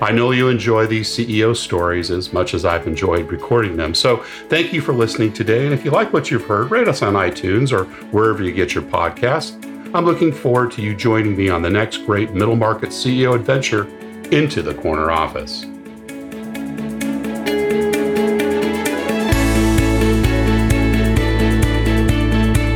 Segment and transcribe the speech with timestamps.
[0.00, 3.94] I know you enjoy these CEO stories as much as I've enjoyed recording them.
[3.94, 4.18] So
[4.50, 5.64] thank you for listening today.
[5.64, 8.74] And if you like what you've heard, rate us on iTunes or wherever you get
[8.74, 9.54] your podcasts.
[9.94, 13.86] I'm looking forward to you joining me on the next great middle market CEO adventure
[14.28, 15.62] into the corner office.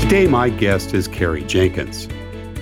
[0.02, 2.08] Today, my guest is Carrie Jenkins.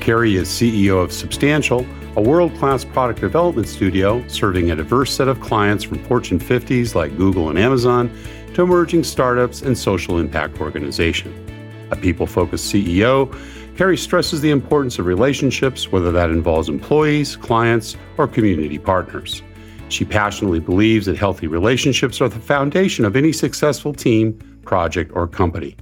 [0.01, 1.86] Carrie is CEO of Substantial
[2.19, 6.97] a world class product development studio serving a diverse set of clients from Fortune 50s
[6.97, 8.11] like Google and Amazon
[8.55, 11.48] to emerging startups and social impact organizations.
[11.92, 13.33] A people focused CEO,
[13.77, 19.41] Carrie stresses the importance of relationships, whether that involves employees, clients, or community partners.
[19.89, 25.28] She passionately believes that healthy relationships are the foundation of any successful team, project, or
[25.28, 25.77] company.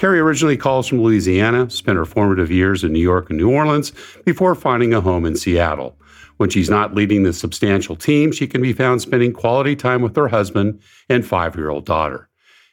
[0.00, 3.92] Carrie originally calls from Louisiana, spent her formative years in New York and New Orleans
[4.24, 5.94] before finding a home in Seattle.
[6.38, 10.16] When she's not leading the substantial team, she can be found spending quality time with
[10.16, 12.30] her husband and five year old daughter.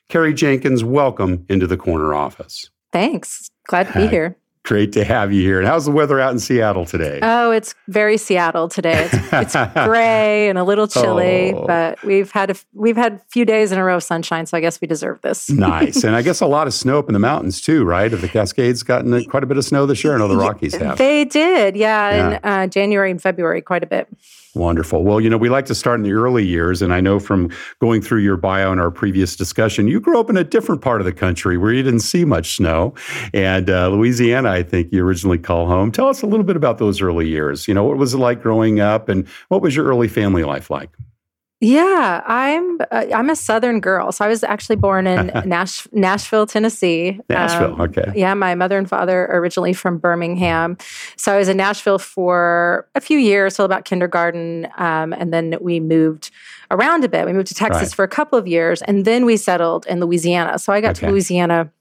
[0.07, 2.69] Carrie Jenkins, welcome into the corner office.
[2.93, 3.49] Thanks.
[3.67, 4.37] Glad to be here.
[4.67, 5.59] Great to have you here.
[5.59, 7.19] And how's the weather out in Seattle today?
[7.21, 9.07] Oh, it's very Seattle today.
[9.13, 11.65] It's, it's gray and a little chilly, oh.
[11.65, 14.57] but we've had a we've had a few days in a row of sunshine, so
[14.57, 15.49] I guess we deserve this.
[15.49, 18.11] nice, and I guess a lot of snow up in the mountains too, right?
[18.11, 20.15] Have the Cascades gotten quite a bit of snow this year?
[20.15, 20.97] I know the Rockies have.
[20.97, 22.27] They did, yeah, yeah.
[22.27, 24.09] in uh, January and February, quite a bit.
[24.57, 25.03] Wonderful.
[25.03, 26.81] Well, you know, we like to start in the early years.
[26.81, 30.31] And I know from going through your bio in our previous discussion, you grew up
[30.31, 32.95] in a different part of the country where you didn't see much snow.
[33.35, 35.91] And uh, Louisiana, I think you originally call home.
[35.91, 37.67] Tell us a little bit about those early years.
[37.67, 40.71] You know, what was it like growing up and what was your early family life
[40.71, 40.89] like?
[41.59, 46.45] Yeah, I'm uh, I'm a Southern girl, so I was actually born in Nash- Nashville,
[46.45, 47.19] Tennessee.
[47.29, 48.11] Nashville, um, okay.
[48.15, 50.77] Yeah, my mother and father are originally from Birmingham,
[51.15, 55.55] so I was in Nashville for a few years, till about kindergarten, um, and then
[55.59, 56.29] we moved
[56.69, 57.25] around a bit.
[57.25, 57.95] We moved to Texas right.
[57.95, 60.59] for a couple of years, and then we settled in Louisiana.
[60.59, 61.07] So I got okay.
[61.07, 61.71] to Louisiana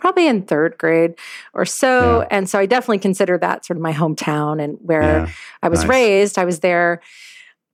[0.00, 1.14] probably in third grade
[1.54, 2.20] or so.
[2.20, 2.28] Yeah.
[2.30, 5.30] And so I definitely consider that sort of my hometown and where yeah.
[5.62, 5.88] I was nice.
[5.88, 6.38] raised.
[6.38, 7.00] I was there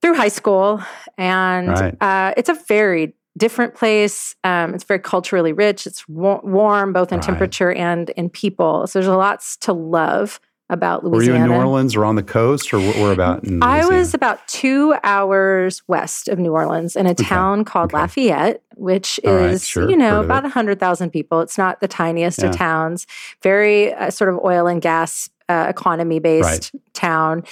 [0.03, 0.83] through high school,
[1.17, 1.97] and right.
[2.01, 4.35] uh, it's a very different place.
[4.45, 5.87] Um, it's very culturally rich.
[5.87, 7.25] It's wa- warm, both in right.
[7.25, 8.87] temperature and in people.
[8.87, 10.41] So there's lots to love
[10.73, 11.33] about Louisiana.
[11.33, 13.45] Were you in New Orleans or on the coast, or where about?
[13.61, 17.25] I was about two hours west of New Orleans in a okay.
[17.25, 18.03] town called okay.
[18.03, 19.91] Lafayette, which All is right, sure.
[19.91, 21.41] you know Heard about hundred thousand people.
[21.41, 22.49] It's not the tiniest yeah.
[22.49, 23.07] of towns.
[23.43, 26.83] Very uh, sort of oil and gas uh, economy based right.
[26.95, 27.45] town,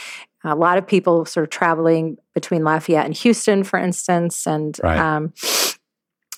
[0.45, 4.99] a lot of people sort of traveling between Lafayette and Houston, for instance, and right.
[4.99, 5.33] um,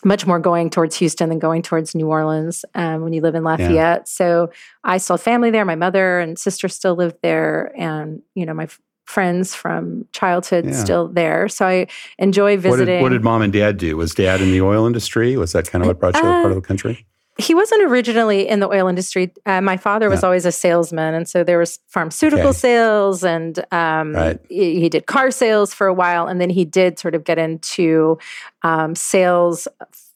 [0.05, 3.45] much more going towards Houston than going towards New Orleans um, when you live in
[3.45, 3.73] Lafayette.
[3.73, 4.03] Yeah.
[4.05, 4.51] So
[4.83, 5.65] I still have family there.
[5.65, 10.67] My mother and sister still live there, and you know my f- friends from childhood
[10.67, 10.73] yeah.
[10.73, 11.49] still there.
[11.49, 11.87] So I
[12.19, 12.79] enjoy visiting.
[12.79, 13.97] What did, what did, mom and dad do?
[13.97, 15.37] Was dad in the oil industry?
[15.37, 17.07] Was that kind of what brought you uh, part of the country?
[17.39, 19.33] He wasn't originally in the oil industry.
[19.47, 22.59] Uh, my father was always a salesman, and so there was pharmaceutical okay.
[22.59, 24.39] sales, and um, right.
[24.51, 27.39] he, he, did car sales for a while, and then he did sort of get
[27.39, 28.19] into
[28.63, 29.67] um, sales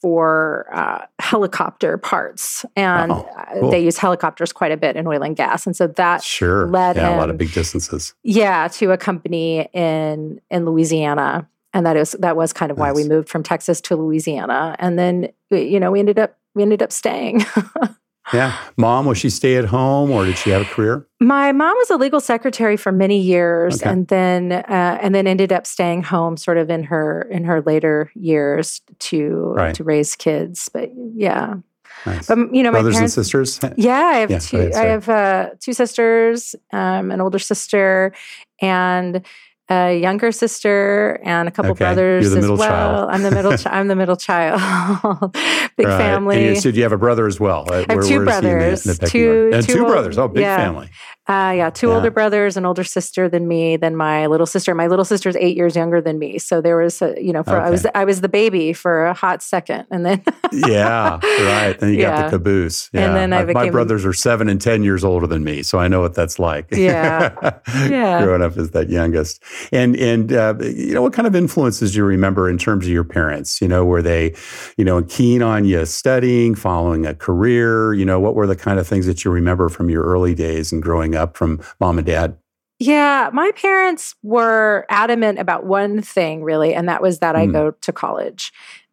[0.03, 3.29] for uh, helicopter parts, and oh,
[3.61, 3.71] cool.
[3.71, 6.97] they use helicopters quite a bit in oil and gas, and so that sure led
[6.97, 8.15] yeah, him, a lot of big distances.
[8.25, 12.89] Yeah, to a company in in Louisiana, and that is that was kind of nice.
[12.89, 16.63] why we moved from Texas to Louisiana, and then you know we ended up we
[16.63, 17.45] ended up staying.
[18.33, 18.59] yeah.
[18.77, 21.07] Mom, was she stay at home or did she have a career?
[21.21, 23.91] My mom was a legal secretary for many years okay.
[23.91, 27.61] and then uh, and then ended up staying home sort of in her in her
[27.61, 29.75] later years to right.
[29.75, 30.69] to raise kids.
[30.73, 31.57] But yeah.
[32.05, 32.27] Nice.
[32.27, 33.61] But you know, my brothers parents, and sisters.
[33.77, 34.59] Yeah, I have yeah, two.
[34.59, 38.13] Ahead, I have uh, two sisters, um, an older sister,
[38.61, 39.25] and
[39.69, 41.79] a younger sister and a couple Okay.
[41.85, 42.59] brothers the as well.
[42.59, 43.11] child.
[43.11, 43.57] I'm the middle.
[43.57, 44.61] Chi- I'm the middle child.
[45.77, 45.99] Big Right.
[45.99, 46.37] family.
[46.37, 47.67] And you said you have a brother as well.
[47.71, 50.19] I have two brothers, two- and two two old- brothers.
[50.19, 50.57] Oh, big yeah.
[50.57, 50.89] family.
[51.29, 51.95] Uh, yeah, two Yeah.
[51.97, 54.75] older brothers, an older sister than me, then my little sister.
[54.75, 57.59] My little sister's eight years younger than me, so there was, a, you know, for
[57.61, 61.77] I was I was the baby for a hot second, and then Yeah, right.
[61.79, 62.91] Then you got the caboose.
[62.93, 63.07] Yeah.
[63.07, 65.79] And then I my, my brothers are seven and ten years older than me, so
[65.79, 66.69] I know what that's like.
[66.71, 67.35] Yeah.
[67.91, 68.23] Yeah.
[68.25, 69.43] growing up as that youngest.
[69.73, 72.93] And and uh, you know, what kind of influences do you remember in terms of
[72.93, 73.61] your parents?
[73.61, 74.35] You know, were they,
[74.77, 77.93] you know, keen on you studying, following a career?
[77.95, 80.71] You know, what were the kind of things that you remember from your early days
[80.73, 82.37] and growing up from mom and dad?
[82.79, 87.53] Yeah, my parents were adamant about one thing, really, and that was that I Mm.
[87.53, 88.53] go to college.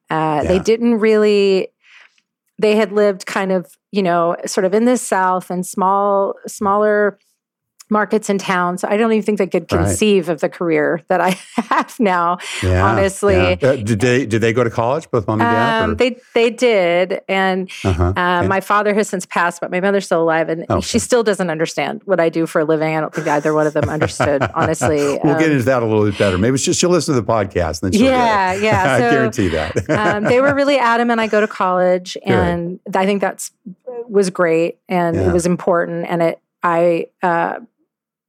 [0.09, 1.69] Uh, They didn't really.
[2.59, 7.17] They had lived kind of, you know, sort of in the South and small, smaller
[7.93, 8.81] markets and towns.
[8.81, 9.85] So I don't even think they could Right.
[9.85, 11.29] conceive of the career that I
[11.69, 12.39] have now.
[12.61, 13.35] Yeah, Honestly.
[13.35, 13.55] yeah.
[13.61, 15.83] Uh, did they did they go to college, both mom and dad?
[15.83, 18.13] Um, they they did, and uh-huh.
[18.17, 18.47] uh, okay.
[18.47, 20.81] my father has since passed, but my mother's still alive, and Okay.
[20.81, 22.95] she still doesn't understand what I do for a living.
[22.95, 25.19] I don't think either one of them understood, honestly.
[25.23, 26.37] we'll get Um, into that a little bit better.
[26.37, 28.93] Maybe just she'll listen to the podcast and then she'll Yeah, get yeah.
[28.95, 29.89] I guarantee that.
[29.89, 33.51] um, they were really adamant I go to college, and I think that's
[34.07, 35.29] was great, and Yeah.
[35.29, 37.07] it was important, and it I.
[37.21, 37.59] Uh,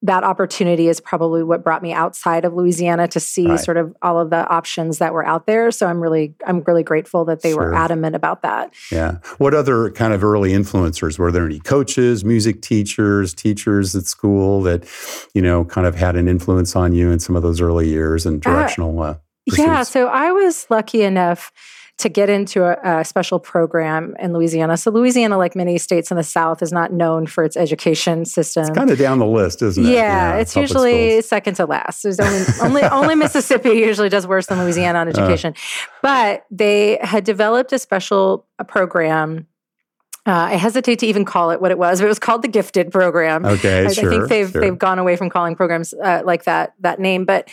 [0.05, 3.59] that opportunity is probably what brought me outside of Louisiana to see Right.
[3.59, 5.71] sort of all of the options that were out there.
[5.71, 8.73] So I'm really, I'm really grateful that they were adamant about that.
[8.93, 9.17] Yeah.
[9.39, 11.19] What other kind of early influencers?
[11.19, 14.85] Were there any coaches, music teachers, teachers at school that,
[15.33, 18.27] you know, kind of had an influence on you in some of those early years
[18.27, 19.01] and directional?
[19.01, 19.15] Uh,
[19.57, 21.51] Yeah, so I was lucky enough
[21.97, 24.77] to get into a, a special program in Louisiana.
[24.77, 28.65] So Louisiana, like many states in the South, is not known for its education system.
[28.65, 29.91] it's kind of down the list, isn't it?
[29.93, 31.29] yeah, it's usually schools.
[31.29, 32.03] second to last.
[32.03, 35.03] There's only only only Mississippi usually does worse than Louisiana Uh.
[35.03, 35.55] on education.
[36.03, 39.47] but they had developed a special uh, program.
[40.27, 42.49] Uh, I hesitate to even call it what it was, but it was called the
[42.49, 43.45] Gifted Program.
[43.45, 44.07] Okay, I, sure.
[44.07, 44.61] I think they've sure.
[44.63, 47.49] they've gone away from calling programs uh, like that that name, but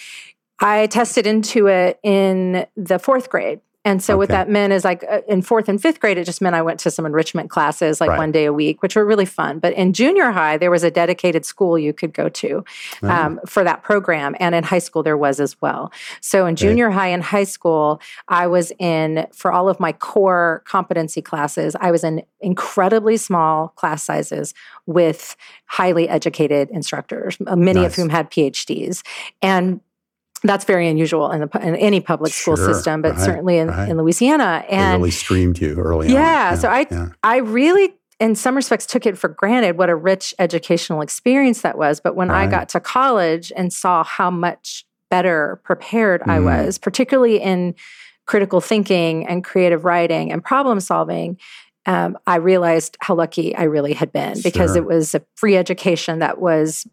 [0.59, 3.59] I tested into it in the fourth grade.
[3.83, 6.39] And so what that meant is like uh, in fourth and fifth grade, it just
[6.39, 8.17] meant I went to some enrichment classes like Right.
[8.19, 9.57] one day a week, which were really fun.
[9.57, 12.63] But in junior high, there was a dedicated school you could go to
[13.01, 14.35] Oh, um, for that program.
[14.39, 15.91] And in high school, there was as well.
[16.19, 20.61] So in junior high and high school, I was in, for all of my core
[20.65, 24.53] competency classes, I was in incredibly small class sizes
[24.85, 25.35] with
[25.65, 27.91] highly educated instructors, many Nice.
[27.91, 29.01] of whom had PhDs.
[29.41, 29.81] And
[30.43, 33.67] that's very unusual in, the, in any public school Sure, system, but right, certainly in,
[33.67, 33.89] right.
[33.89, 34.63] in Louisiana.
[34.69, 36.13] they And really streamed you early on.
[36.13, 37.09] Yeah, so I- yeah.
[37.23, 41.77] I really, in some respects, took it for granted what a rich educational experience that
[41.77, 41.99] was.
[41.99, 46.45] But when I got to college and saw how much better prepared I Mhm.
[46.45, 47.75] was, particularly in
[48.25, 51.37] critical thinking and creative writing and problem solving,
[51.85, 54.77] um, I realized how lucky I really had been because Sure.
[54.77, 56.87] it was a free education that was,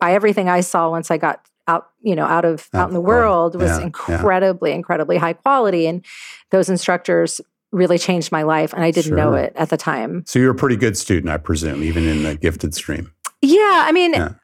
[0.00, 3.00] by everything I saw once I got out, you know, out of out in the
[3.00, 3.84] world, was yeah, yeah.
[3.86, 5.86] incredibly, incredibly high quality.
[5.86, 6.04] And
[6.50, 10.24] those instructors really changed my life, and I didn't know it at the time.
[10.26, 13.12] So you're a pretty good student, I presume, even in the gifted stream.
[13.40, 14.12] Yeah, I mean.
[14.12, 14.34] Yeah.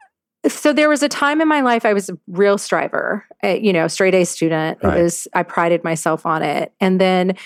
[0.47, 3.73] So there was a time in my life I was a real striver, uh, you
[3.73, 4.79] know, straight A student.
[4.83, 4.97] Right.
[4.97, 7.37] It was I prided myself on it, and then,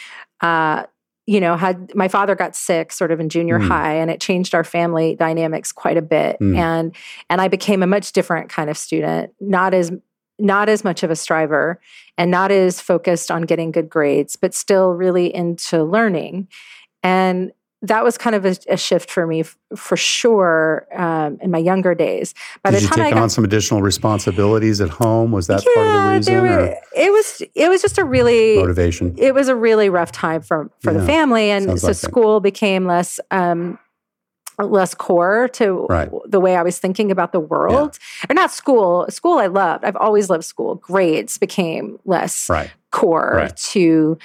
[0.42, 0.84] uh,
[1.26, 3.68] you know, had my father got sick sort of in junior Mm.
[3.68, 6.56] high, and it changed our family dynamics quite a bit, Mm.
[6.56, 6.96] and
[7.30, 9.92] and I became a much different kind of student, not as
[10.38, 11.78] not as much of a striver,
[12.18, 16.48] and not as focused on getting good grades, but still really into learning,
[17.02, 21.50] and that was kind of a, a shift for me f- for sure um, in
[21.50, 22.32] my younger days.
[22.62, 25.32] By Did the you take I got on some additional responsibilities at home?
[25.32, 29.14] Was that part of the reason were- it was it was just a really motivation?
[29.18, 32.40] it was a really rough time for for Yeah, the family, and so like school
[32.40, 33.18] became less.
[33.30, 33.78] Um,
[34.58, 36.08] less core to Right.
[36.26, 37.98] the way I was thinking about the world.
[38.30, 39.06] Or not school.
[39.08, 39.82] School I loved.
[39.84, 40.76] I've always loved school.
[40.76, 42.70] Grades became less Right.
[42.92, 43.56] Core Right.
[43.56, 44.16] to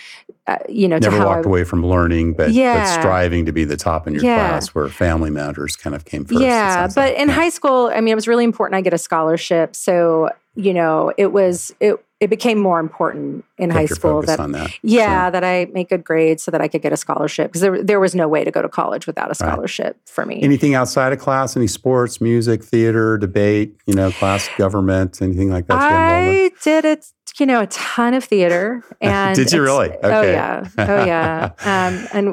[0.46, 2.84] uh, you know Never walked I, away from learning, but, but Yeah.
[2.84, 4.36] striving to be the top in your Yeah.
[4.36, 6.40] class where family matters kind of came first.
[6.40, 7.18] Yeah, but like.
[7.18, 7.34] in Yeah.
[7.34, 9.76] high school, I mean, it was really important I get a scholarship.
[9.76, 14.74] So you know, it was it it became more important in high school that, that,
[14.82, 15.32] yeah sure.
[15.32, 18.00] that I make good grades so that I could get a scholarship because there there
[18.00, 20.10] was no way to go to college without a scholarship right.
[20.10, 20.42] for me.
[20.42, 21.56] Anything outside of class?
[21.56, 23.76] Any sports, music, theater, debate?
[23.86, 25.78] You know, class, government, anything like that?
[25.80, 28.84] I did it you know, a ton of theater.
[29.00, 29.92] And did you really?
[29.92, 30.18] Oh, okay.
[30.18, 31.52] Oh yeah, oh yeah.
[31.60, 32.28] Um, and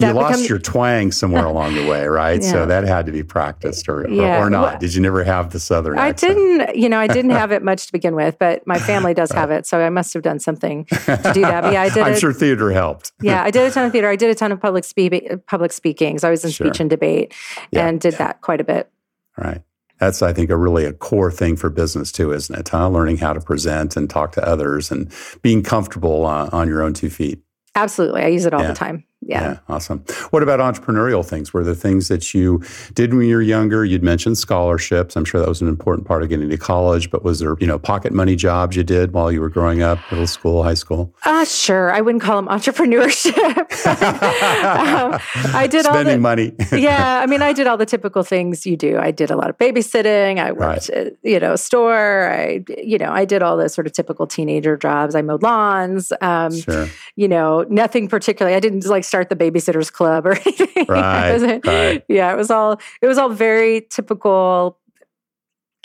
[0.00, 2.42] that you lost become, your twang somewhere along the way, right?
[2.42, 2.50] Yeah.
[2.50, 4.40] So that had to be practiced, or yeah.
[4.40, 4.80] or, or, not.
[4.80, 5.98] Did you never have the southern?
[5.98, 6.32] accent?
[6.32, 6.76] I didn't.
[6.76, 9.50] You know, I didn't have it much to begin with, but my family does have
[9.50, 11.62] it, so I must have done something to do that.
[11.62, 12.02] But yeah, I did.
[12.02, 13.12] I'm sure theater helped.
[13.20, 14.08] yeah, I did a ton of theater.
[14.08, 15.12] I did a ton of public speak
[15.46, 16.18] public speaking.
[16.18, 16.66] So I was in sure.
[16.66, 17.34] speech and debate,
[17.70, 17.86] yeah.
[17.86, 18.90] and did that quite a bit.
[19.36, 19.62] Right
[19.98, 22.88] that's i think a really a core thing for business too isn't it huh?
[22.88, 26.94] learning how to present and talk to others and being comfortable uh, on your own
[26.94, 27.42] two feet
[27.74, 28.68] absolutely i use it all yeah.
[28.68, 29.42] the time yeah.
[29.42, 29.58] yeah.
[29.68, 30.04] Awesome.
[30.30, 31.52] What about entrepreneurial things?
[31.52, 32.62] Were there things that you
[32.94, 33.84] did when you were younger?
[33.84, 35.16] You'd mentioned scholarships.
[35.16, 37.66] I'm sure that was an important part of getting to college, but was there, you
[37.66, 41.12] know, pocket money jobs you did while you were growing up, middle school, high school?
[41.24, 41.90] Uh, sure.
[41.90, 43.36] I wouldn't call them entrepreneurship.
[43.86, 45.20] um,
[45.52, 46.52] I did Spending all the, money.
[46.72, 47.20] yeah.
[47.20, 48.98] I mean, I did all the typical things you do.
[48.98, 50.38] I did a lot of babysitting.
[50.38, 50.90] I worked right.
[50.90, 52.30] at, you know, store.
[52.30, 55.16] I, you know, I did all the sort of typical teenager jobs.
[55.16, 56.12] I mowed lawns.
[56.20, 56.88] Um, sure.
[57.16, 58.54] You know, nothing particularly.
[58.54, 60.86] I didn't like start the babysitters club or anything.
[60.88, 62.04] Right, right.
[62.08, 64.78] Yeah, it was all it was all very typical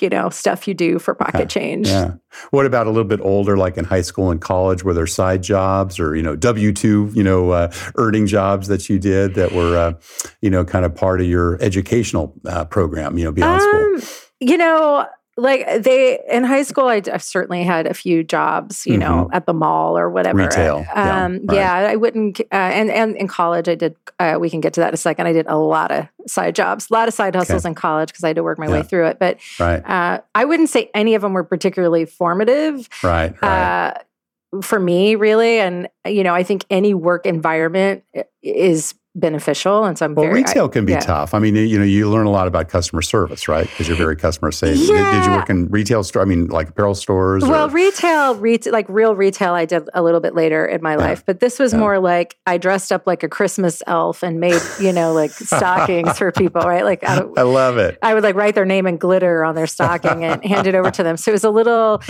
[0.01, 1.87] you know stuff you do for pocket change.
[1.87, 2.15] Yeah.
[2.51, 5.41] What about a little bit older, like in high school and college, were there side
[5.43, 9.53] jobs or you know W two, you know, uh, earning jobs that you did that
[9.53, 9.93] were, uh,
[10.41, 14.19] you know, kind of part of your educational uh, program, you know, beyond um, school?
[14.39, 19.01] You know, like they in high school I, certainly had a few jobs you mm-hmm.
[19.01, 21.91] know at the mall or whatever retail um, yeah, right.
[21.91, 24.89] i wouldn't uh, and and in college i did uh, we can get to that
[24.89, 27.63] in a second i did a lot of side jobs a lot of side hustles
[27.63, 27.69] okay.
[27.69, 28.73] in college because i had to work my yeah.
[28.73, 29.83] way through it but right.
[29.89, 33.91] uh, i wouldn't say any of them were particularly formative right, right.
[33.91, 38.03] Uh, for me really and you know i think any work environment
[38.43, 39.85] is beneficial.
[39.85, 40.99] And so I'm well, very retail can be yeah.
[40.99, 41.33] tough.
[41.33, 43.67] I mean, you know, you learn a lot about customer service, right?
[43.67, 44.77] Because you're very customer safe.
[44.77, 45.11] Yeah.
[45.11, 46.21] Did, did, you work in retail store?
[46.21, 47.43] I mean, like apparel stores?
[47.43, 47.69] Well, or?
[47.69, 50.97] retail, retail, like real retail, I did a little bit later in my yeah.
[50.97, 54.61] life, but this was more like I dressed up like a Christmas elf and made,
[54.79, 56.83] you know, like stockings for people, right?
[56.83, 57.99] Like I, I, love it.
[58.01, 60.89] I would like write their name in glitter on their stocking and hand it over
[60.89, 61.17] to them.
[61.17, 62.01] So it was a little,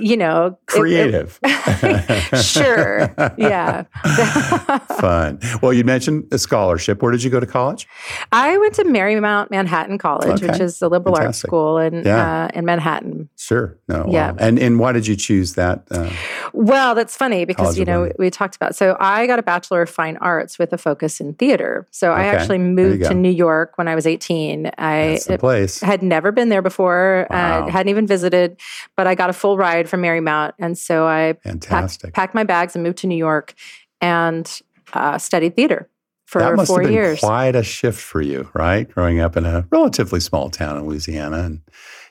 [0.00, 1.40] you know, creative.
[1.42, 3.14] It, it, sure.
[3.36, 3.82] Yeah.
[5.00, 5.40] Fun.
[5.60, 7.02] Well, you mentioned a scholarship.
[7.02, 7.88] Where did you go to college?
[8.30, 10.46] I went to Marymount Manhattan College, okay.
[10.46, 11.26] which is a liberal Fantastic.
[11.26, 12.44] arts school in yeah.
[12.44, 13.28] uh, in Manhattan.
[13.36, 13.76] Sure.
[13.88, 14.06] No.
[14.08, 14.30] Yeah.
[14.30, 14.36] Wow.
[14.38, 15.84] And and why did you choose that?
[15.90, 16.10] Uh,
[16.52, 18.76] well, that's funny because you know we talked about.
[18.76, 21.88] So I got a bachelor of fine arts with a focus in theater.
[21.90, 22.22] So okay.
[22.22, 24.70] I actually moved to New York when I was eighteen.
[24.78, 25.80] I place.
[25.80, 27.26] had never been there before.
[27.30, 27.66] Uh, wow.
[27.66, 28.60] Uh, hadn't even visited,
[28.96, 32.12] but I got a full ride from Marymount, and so I Fantastic.
[32.12, 33.54] Packed, packed my bags and moved to New York
[34.00, 34.60] and
[34.92, 35.88] uh, studied theater
[36.26, 37.20] for that must four have been years.
[37.20, 38.90] Quite a shift for you, right?
[38.90, 41.60] Growing up in a relatively small town in Louisiana and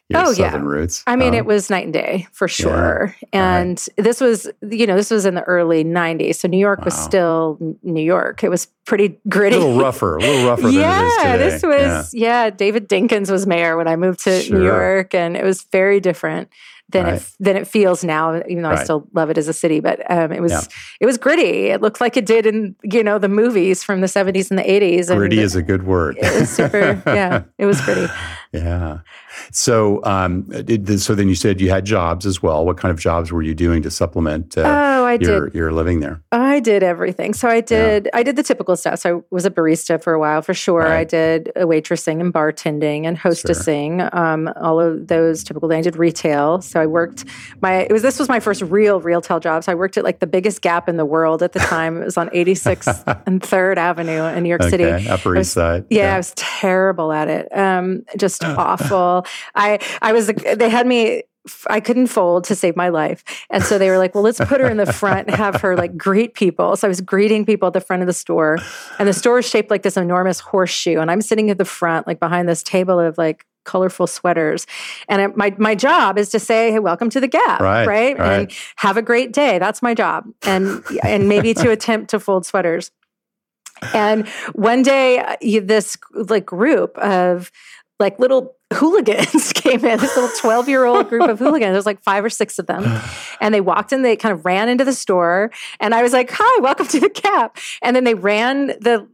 [0.07, 0.69] your oh, southern yeah.
[0.69, 1.03] roots.
[1.07, 3.15] I mean, um, it was night and day for sure.
[3.21, 3.57] Yeah.
[3.57, 4.03] And right.
[4.03, 6.85] this was, you know, this was in the early '90s, so New York wow.
[6.85, 8.43] was still New York.
[8.43, 10.69] It was pretty gritty, a little rougher, a little rougher.
[10.69, 12.45] Yeah, this was yeah.
[12.45, 12.49] yeah.
[12.51, 14.57] David Dinkins was mayor when I moved to sure.
[14.57, 16.49] New York, and it was very different
[16.89, 17.13] than right.
[17.15, 18.41] it than it feels now.
[18.47, 18.79] Even though right.
[18.79, 20.61] I still love it as a city, but um, it was yeah.
[20.99, 21.67] it was gritty.
[21.67, 24.69] It looked like it did in you know the movies from the seventies and the
[24.69, 25.09] eighties.
[25.09, 26.17] Gritty is a good word.
[26.19, 27.01] It was super.
[27.07, 28.11] yeah, it was gritty.
[28.51, 28.99] Yeah.
[29.51, 32.65] So, um, did, so then you said you had jobs as well.
[32.65, 34.57] What kind of jobs were you doing to supplement?
[34.57, 35.55] Uh, oh, I your, did.
[35.55, 36.21] Your living there.
[36.31, 37.33] I did everything.
[37.33, 38.05] So I did.
[38.05, 38.19] Yeah.
[38.19, 38.99] I did the typical stuff.
[38.99, 40.81] So I was a barista for a while, for sure.
[40.81, 40.99] Right.
[40.99, 43.99] I did waitressing and bartending and hostessing.
[43.99, 44.17] Sure.
[44.17, 45.85] Um, all of those typical things.
[45.85, 46.61] I did retail.
[46.61, 47.25] So I worked.
[47.61, 49.63] My it was this was my first real retail job.
[49.63, 52.01] So I worked at like the biggest Gap in the world at the time.
[52.01, 54.69] it was on 86th and Third Avenue in New York okay.
[54.69, 55.07] City.
[55.09, 55.85] Upper was, East Side.
[55.89, 57.55] Yeah, yeah, I was terrible at it.
[57.55, 59.25] Um, just awful.
[59.53, 61.23] I I was they had me
[61.67, 63.23] I couldn't fold to save my life.
[63.51, 65.77] And so they were like, well, let's put her in the front and have her
[65.77, 66.75] like greet people.
[66.75, 68.57] So I was greeting people at the front of the store.
[68.97, 70.99] And the store is shaped like this enormous horseshoe.
[70.99, 74.65] And I'm sitting at the front, like behind this table of like colorful sweaters.
[75.09, 78.17] And it, my my job is to say, "Hey, welcome to the Gap," right, right?
[78.17, 78.39] right?
[78.39, 79.59] And have a great day.
[79.59, 80.25] That's my job.
[80.43, 82.91] And and maybe to attempt to fold sweaters.
[83.93, 87.51] And one day, uh, this like group of
[87.99, 91.69] like little hooligans came in, this little 12 year old group of hooligans.
[91.69, 92.83] There was like five or six of them.
[93.41, 95.51] And they walked in, they kind of ran into the store.
[95.81, 97.57] And I was like, hi, welcome to the Gap.
[97.81, 99.07] And then they ran the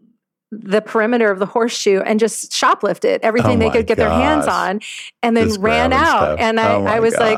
[0.51, 4.48] the perimeter of the horseshoe and just shoplifted everything Oh they could get their hands
[4.48, 4.81] on
[5.24, 6.24] and then Just ran out.
[6.24, 6.39] stuff.
[6.41, 7.38] And I, Oh I was like,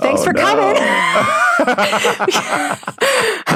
[0.00, 0.42] thanks Oh, for no.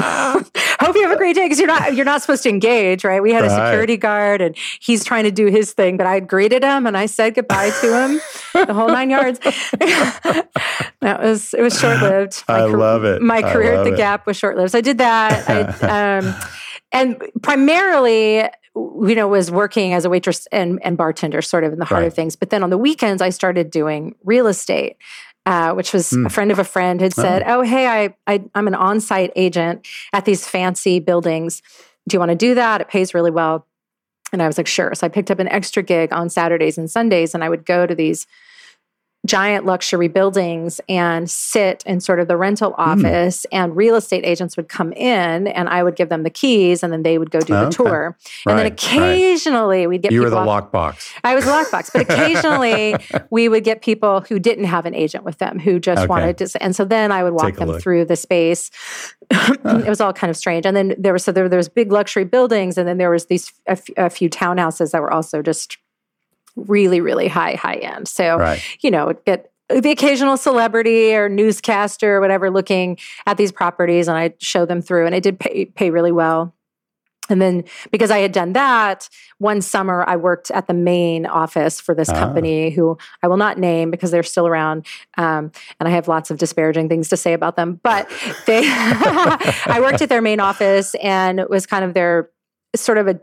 [0.81, 3.21] hope you have a great day because you're not you're not supposed to engage right
[3.21, 6.63] we had a security guard and he's trying to do his thing but i greeted
[6.63, 8.21] him and i said goodbye to him
[8.65, 9.39] the whole nine yards
[11.01, 13.21] that was it was short-lived I love it.
[13.21, 13.97] my career at the it.
[13.97, 16.35] gap was short-lived so i did that I, um,
[16.91, 18.43] and primarily
[18.75, 22.01] you know was working as a waitress and, and bartender sort of in the heart
[22.01, 22.07] Right.
[22.07, 24.97] of things but then on the weekends i started doing real estate
[25.47, 26.27] uh, which was Hmm.
[26.27, 29.87] a friend of a friend had said, "Oh, hey, I, I I'm an on-site agent
[30.13, 31.63] at these fancy buildings.
[32.07, 32.79] Do you want to do that?
[32.79, 33.65] It pays really well."
[34.31, 36.91] And I was like, "Sure." So I picked up an extra gig on Saturdays and
[36.91, 38.27] Sundays, and I would go to these
[39.27, 43.05] giant luxury buildings and sit in sort of the rental Hmm.
[43.05, 46.81] office and real estate agents would come in and I would give them the keys
[46.81, 47.69] and then they would go do the Okay.
[47.75, 48.17] tour.
[48.47, 48.71] And then Right, right.
[48.73, 51.11] occasionally we'd get You were the lockbox.
[51.23, 52.95] I was lockbox, but occasionally
[53.29, 56.07] we would get people who didn't have an agent with them who just Okay.
[56.07, 56.63] wanted to.
[56.63, 57.81] And so then I would walk them look.
[57.81, 58.71] through the space.
[59.31, 60.65] it was all kind of strange.
[60.65, 63.27] And then there was so there, there was big luxury buildings, and then there was
[63.27, 65.77] these a, f- a few townhouses that were also just
[66.55, 68.07] really really high high end.
[68.07, 68.61] So Right.
[68.81, 74.17] you know get the occasional celebrity or newscaster or whatever looking at these properties, and
[74.17, 76.53] I show them through, and it did pay pay really well.
[77.29, 81.79] And then because I had done that, one summer I worked at the main office
[81.79, 82.15] for this Ah.
[82.19, 84.85] company who I will not name because they're still around.
[85.17, 87.79] Um, and I have lots of disparaging things to say about them.
[87.83, 88.09] But
[88.47, 92.29] they, I worked at their main office and it was kind of their
[92.75, 93.19] sort of a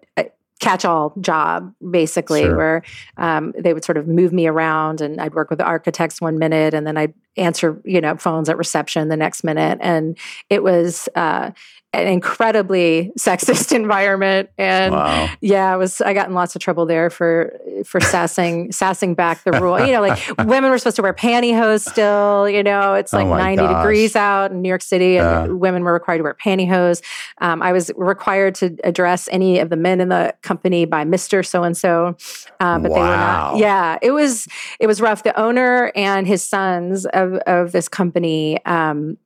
[0.61, 2.57] catch-all job basically Sure.
[2.57, 2.83] where
[3.17, 6.39] um, they would sort of move me around and i'd work with the architects one
[6.39, 10.19] minute and then i'd answer you know phones at reception the next minute and
[10.51, 11.51] it was uh,
[11.95, 15.29] an incredibly sexist environment and Wow.
[15.41, 19.43] yeah, i was I got in lots of trouble there for for sassing sassing back
[19.45, 19.81] the rule.
[19.81, 23.27] You know, like women were supposed to wear pantyhose still, you know, it's Oh like
[23.29, 23.83] my 90 gosh.
[23.83, 25.53] degrees out in New York City and Yeah.
[25.55, 27.03] women were required to wear pantyhose.
[27.41, 31.45] Um, I was required to address any of the men in the company by Mr.
[31.47, 32.17] so and so.
[32.61, 33.57] But they were not.
[33.57, 34.47] Yeah, it was
[34.79, 35.23] it was rough.
[35.23, 39.17] The owner and his sons of of this company um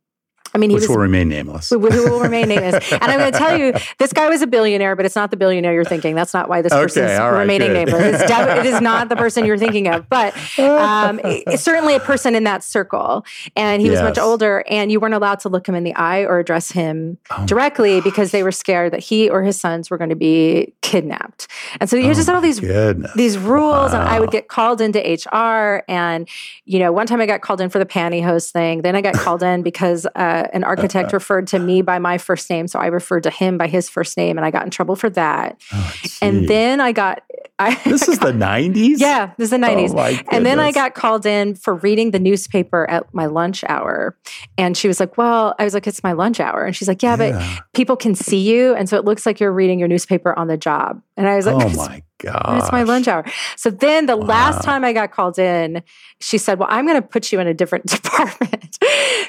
[0.55, 1.71] I mean, he Which was will remain nameless.
[1.71, 2.93] who, who will remain nameless.
[2.93, 5.37] And I'm going to tell you, this guy was a billionaire, but it's not the
[5.37, 6.15] billionaire you're thinking.
[6.15, 7.87] That's not why this Okay, person's all right, remaining good.
[7.87, 8.21] nameless.
[8.21, 12.01] It's def- it is not the person you're thinking of, but um, it's certainly a
[12.01, 13.25] person in that circle.
[13.57, 16.21] And he was much older, and you weren't allowed to look him in the eye
[16.25, 19.97] or address him Oh, directly because they were scared that he or his sons were
[19.99, 21.49] going to be kidnapped.
[21.81, 23.11] And so you oh just had all these goodness.
[23.15, 26.29] these rules and I would get called into HR and
[26.65, 29.15] you know one time I got called in for the pantyhose thing then I got
[29.15, 31.17] called in because uh, an architect uh-huh.
[31.17, 34.17] referred to me by my first name so I referred to him by his first
[34.17, 37.23] name and I got in trouble for that Oh, and then I got
[37.59, 38.97] I this is the 90s?
[38.99, 42.19] yeah this is the 90s Oh, and then I got called in for reading the
[42.19, 44.17] newspaper at my lunch hour.
[44.59, 46.65] And she was like, Well, I was like, It's my lunch hour.
[46.65, 47.43] And she's like, Yeah, but
[47.75, 48.75] people can see you.
[48.75, 51.03] And so it looks like you're reading your newspaper on the job.
[51.17, 52.59] And I was like, oh my god.
[52.59, 53.25] it's my lunch hour.
[53.57, 54.27] So then the Wow.
[54.27, 55.83] last time I got called in,
[56.21, 58.79] she said, Well, I'm going to put you in a different department.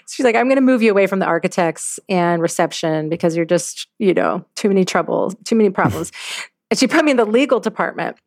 [0.09, 3.45] She's like, I'm going to move you away from the architects and reception because you're
[3.45, 6.11] just, you know, too many troubles, too many problems.
[6.71, 8.17] and she put me in the legal department.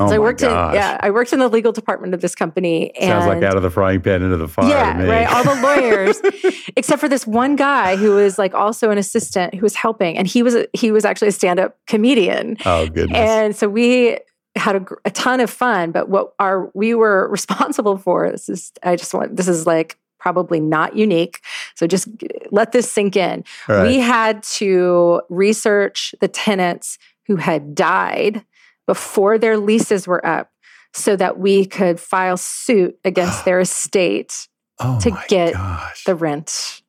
[0.00, 0.70] Oh so I worked gosh.
[0.70, 2.90] in, yeah, I worked in the legal department of this company.
[2.96, 4.68] And Sounds like out of the frying pan into the fire.
[4.68, 5.30] yeah, right.
[5.30, 6.20] All the lawyers,
[6.76, 10.26] except for this one guy who was like also an assistant who was helping, and
[10.26, 12.56] he was a, he was actually a stand up comedian.
[12.64, 13.18] oh goodness.
[13.18, 14.18] And so we
[14.56, 15.92] had a, a ton of fun.
[15.92, 19.98] But what our we were responsible for this is I just want this is like
[20.18, 21.40] probably not unique.
[21.74, 22.08] So just
[22.50, 23.44] let this sink in.
[23.68, 23.86] Right.
[23.86, 28.44] We had to research the tenants who had died
[28.90, 30.50] before their leases were up.
[30.92, 34.48] So that we could file suit against their estate
[34.80, 36.02] oh to get gosh.
[36.02, 36.82] the rent.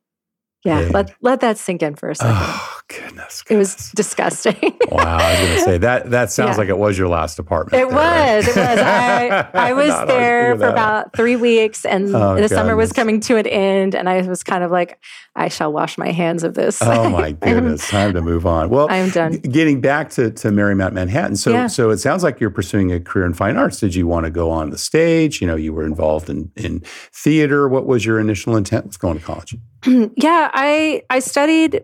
[0.66, 2.34] Yeah, let let that sink in for a second.
[2.36, 3.43] Oh goodness.
[3.49, 4.56] it was disgusting.
[4.89, 5.17] wow.
[5.17, 6.10] I was going to say that.
[6.12, 6.58] That sounds Yeah.
[6.58, 7.82] like it was your last apartment.
[7.82, 8.36] It there, right?
[8.38, 8.47] was.
[8.47, 8.80] It was.
[8.80, 12.91] I, I was Not there for that about three weeks, and Oh, the summer was
[12.93, 14.99] coming to an end, and I was kind of like,
[15.36, 16.82] I shall wash my hands of this.
[16.82, 17.89] Oh my goodness!
[17.89, 18.69] Time to move on.
[18.69, 19.38] Well, I am done.
[19.38, 21.38] Getting back to to Marymount Manhattan.
[21.38, 21.67] So Yeah.
[21.67, 23.80] so it sounds like you're pursuing a career in fine arts.
[23.80, 25.39] Did you want to go on the stage?
[25.41, 26.82] You know, you were involved in in
[27.13, 27.69] theater.
[27.69, 29.56] What was your initial intent with going to college?
[30.17, 31.82] yeah, I I studied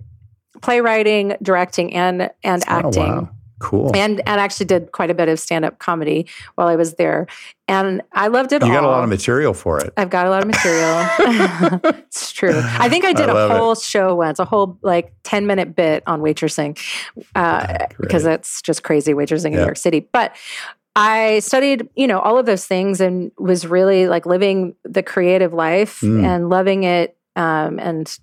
[0.61, 3.03] playwriting, directing, and and Oh, acting.
[3.03, 3.29] wow.
[3.59, 3.91] Cool.
[3.95, 7.25] And and actually did quite a bit of stand up comedy while I was there,
[7.67, 8.61] and I loved it.
[8.61, 8.73] You all.
[8.73, 9.93] got a lot of material for it.
[9.97, 11.79] I've got a lot of material.
[12.05, 12.61] it's true.
[12.63, 13.79] I think I did I a whole it.
[13.79, 16.79] show once, a whole like ten minute bit on waitressing,
[17.33, 20.07] uh, because that's just crazy waitressing in New York City.
[20.11, 20.35] But
[20.95, 25.53] I studied, you know, all of those things and was really like living the creative
[25.53, 26.23] life mm.
[26.23, 28.17] and loving it, um, and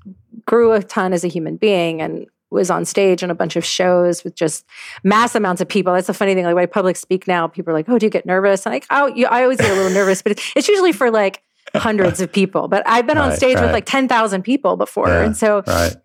[0.44, 3.64] grew a ton as a human being and was on stage in a bunch of
[3.64, 4.64] shows with just
[5.02, 5.94] mass amounts of people.
[5.94, 6.44] That's the funny thing.
[6.44, 8.74] Like when I public speak now, people are like, "Oh, do you get nervous?" And
[8.74, 11.42] like, "Oh, you, I always get a little nervous," but it's, it's, usually for like
[11.74, 12.68] hundreds of people.
[12.68, 13.62] But I've been right, on stage right.
[13.62, 15.96] with like ten thousand people before, yeah, and so right.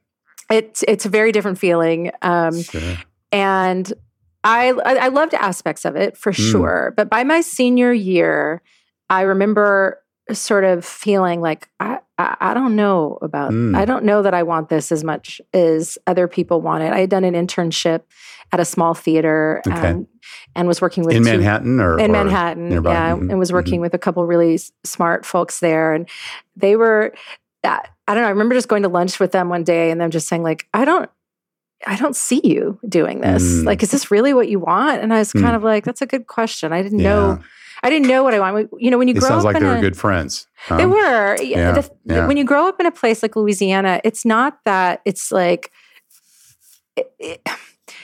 [0.50, 2.12] it's it's a very different feeling.
[2.22, 2.98] Um, sure.
[3.32, 3.92] And
[4.44, 6.52] I, I I loved aspects of it for mm.
[6.52, 6.94] sure.
[6.96, 8.62] But by my senior year,
[9.10, 13.76] I remember sort of feeling like I, I, I don't know about mm.
[13.76, 16.92] I don't know that I want this as much as other people want it.
[16.92, 18.02] I had done an internship
[18.52, 19.88] at a small theater okay.
[19.88, 20.08] um,
[20.56, 22.92] and was working with in two, Manhattan or in or Manhattan, nearby.
[22.92, 23.30] yeah, mm-hmm.
[23.32, 23.82] and was working mm-hmm.
[23.84, 26.08] with a couple really s- smart folks there, and
[26.56, 27.14] they were.
[27.64, 28.28] Uh, I don't know.
[28.28, 30.68] I remember just going to lunch with them one day and them just saying like,
[30.74, 31.10] I don't
[31.86, 33.44] I don't see you doing this.
[33.44, 33.66] Mm.
[33.66, 35.02] Like, is this really what you want?
[35.02, 35.56] And I was kind mm.
[35.56, 36.74] of like, that's a good question.
[36.74, 37.10] I didn't yeah.
[37.10, 37.40] know.
[37.82, 38.70] I didn't know what I want.
[38.78, 40.48] You know, when you it grow sounds up, like they a, were good friends.
[40.56, 40.78] Huh?
[40.78, 41.42] They were.
[41.42, 41.72] Yeah.
[41.74, 42.28] The, yeah.
[42.28, 45.72] When you grow up in a place like Louisiana, it's not that it's like.
[46.96, 47.50] It, it,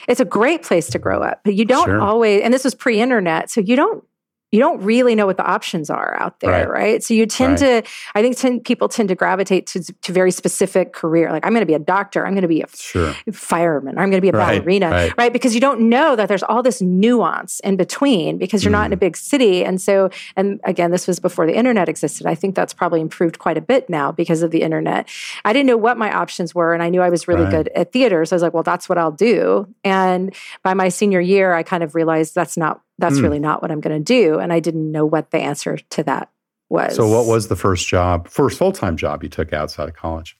[0.08, 2.00] it's a great place to grow up, but you don't sure.
[2.00, 2.42] always.
[2.42, 4.04] And this was pre-internet, so you don't
[4.52, 6.68] you don't really know what the options are out there, right?
[6.68, 7.02] right?
[7.02, 7.84] So you tend right.
[7.84, 11.32] to, I think, tend, people tend to gravitate to, to very specific career.
[11.32, 13.12] Like I'm going to be a doctor, I'm going to be a sure.
[13.32, 14.58] fireman, I'm going to be a right.
[14.58, 15.32] ballerina, right.
[15.32, 18.78] Because you don't know that there's all this nuance in between because you're mm.
[18.78, 19.00] not in a mm.
[19.00, 19.64] big city.
[19.64, 22.26] And so, and again, this was before the internet existed.
[22.26, 25.08] I think that's probably improved quite a bit now because of the internet.
[25.44, 27.92] I didn't know what my options were, and I knew I was really good at
[27.92, 28.24] theater.
[28.24, 29.66] So I was like, well, that's what I'll do.
[29.82, 33.22] And by my senior year, I kind of realized that's not that's mm.
[33.22, 34.38] really not what I'm going to do.
[34.38, 36.30] And I didn't know what the answer to that
[36.68, 36.96] was.
[36.96, 40.36] So, what was the first job, first full time job you took outside of college?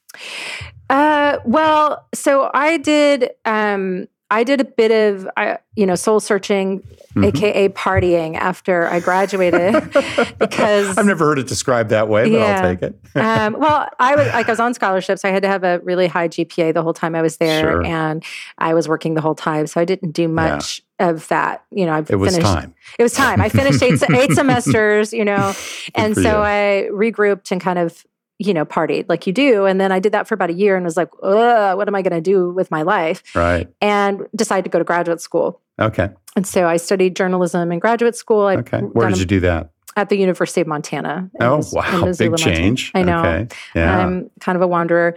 [0.89, 3.31] Uh, well, so I did.
[3.45, 5.29] Um, I did a bit of,
[5.77, 7.25] you know, soul searching, mm-hmm.
[7.25, 9.75] aka partying, after I graduated,
[10.39, 12.57] because I've never heard it described that way, but yeah.
[12.57, 13.01] I'll take it.
[13.15, 15.25] um, well, I was like I was on scholarships.
[15.25, 17.87] I had to have a really high GPA the whole time I was there, sure.
[17.87, 18.25] and
[18.59, 21.11] I was working the whole time, so I didn't do much yeah.
[21.11, 21.65] of that.
[21.71, 22.75] You know, I it was finished, time.
[22.99, 23.41] It was time.
[23.41, 25.13] I finished eight, eight semesters.
[25.13, 25.55] You know,
[25.95, 26.29] and so you.
[26.29, 28.05] I regrouped and kind of
[28.39, 29.65] you know, partied like you do.
[29.65, 32.03] And then I did that for about a year and was like, what am I
[32.03, 33.23] going to do with my life?
[33.35, 33.69] Right.
[33.81, 35.61] And decided to go to graduate school.
[35.81, 36.11] Okay.
[36.35, 38.47] And so I studied journalism in graduate school.
[38.47, 38.81] I okay.
[38.81, 39.71] Where did you do that?
[39.97, 41.31] At the University of Montana.
[41.41, 42.13] Oh, wow.
[42.19, 42.93] Big change.
[42.93, 43.19] Montana.
[43.19, 43.29] I know.
[43.29, 43.57] Okay.
[43.75, 43.99] Yeah.
[43.99, 45.17] I'm kind of a wanderer.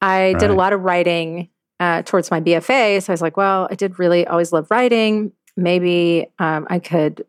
[0.00, 0.38] I right.
[0.38, 1.48] did a lot of writing
[1.80, 3.02] uh, towards my BFA.
[3.02, 5.32] So I was like, well, I did really always love writing.
[5.56, 7.24] Maybe um, I could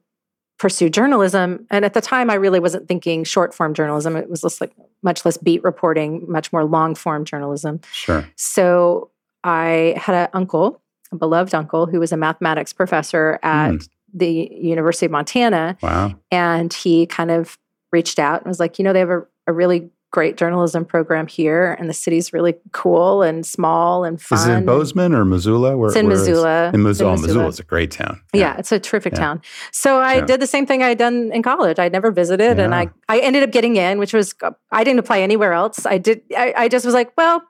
[0.61, 1.65] pursue journalism.
[1.71, 4.15] And at the time, I really wasn't thinking short form journalism.
[4.15, 4.71] It was just like
[5.01, 7.81] much less beat reporting, much more long form journalism.
[7.91, 8.29] Sure.
[8.35, 9.09] So
[9.43, 10.79] I had an uncle,
[11.11, 13.89] a beloved uncle, who was a mathematics professor at mm.
[14.13, 15.77] the University of Montana.
[15.81, 16.13] Wow.
[16.29, 17.57] And he kind of
[17.91, 21.25] reached out and was like, you know, they have a, a really great journalism program
[21.25, 24.39] here, and the city's really cool and small and fun.
[24.39, 25.77] Is it in Bozeman or Missoula?
[25.77, 26.71] Where, it's in Missoula.
[26.73, 27.11] In Missoula.
[27.11, 27.27] Oh, Missoula.
[27.27, 28.21] Missoula is a great town.
[28.33, 29.19] Yeah, yeah it's a terrific yeah.
[29.19, 29.41] town.
[29.71, 30.25] So I yeah.
[30.25, 31.79] did the same thing I had done in college.
[31.79, 34.35] I'd never visited, and I I ended up getting in, which was
[34.71, 35.85] I didn't apply anywhere else.
[35.85, 36.21] I did.
[36.37, 37.41] I, I just was like, well,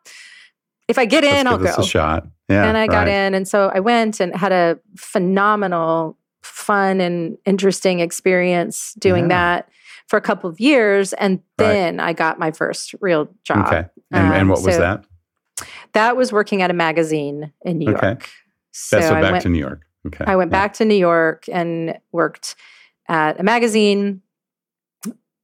[0.88, 1.82] if I get in, Let's I'll go.
[1.82, 2.28] a shot.
[2.48, 7.38] Yeah, and I got in, and so I went and had a phenomenal, fun, and
[7.46, 9.70] interesting experience doing that
[10.12, 12.10] for a couple of years, and then right.
[12.10, 13.68] I got my first real job.
[13.68, 15.06] Okay, and, um, and what was so that?
[15.94, 18.08] That was working at a magazine in New okay.
[18.08, 18.30] York.
[18.74, 19.84] So That's so back went, to New York.
[20.08, 20.60] Okay, I went yeah.
[20.60, 22.56] back to New York and worked
[23.08, 24.22] at a magazine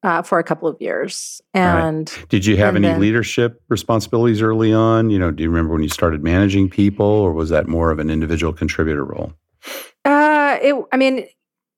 [0.04, 1.42] uh, for a couple of years.
[1.54, 2.28] And right.
[2.28, 5.10] did you have any then, leadership responsibilities early on?
[5.10, 8.00] You know, do you remember when you started managing people, or was that more of
[8.00, 9.32] an individual contributor role?
[10.04, 10.76] Uh, it.
[10.92, 11.26] I mean,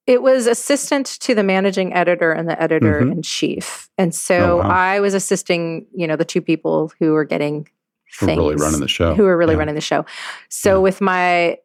[0.09, 3.11] it was assistant to the managing editor and the editor mm-hmm.
[3.11, 3.91] in chief.
[3.95, 4.67] And so oh, wow.
[4.67, 7.67] I was assisting, you know, the two people who were getting
[8.11, 9.13] things, who were really running the show.
[9.13, 9.59] Who were really yeah.
[9.59, 10.07] running the show.
[10.49, 10.77] So yeah.
[10.79, 11.59] with my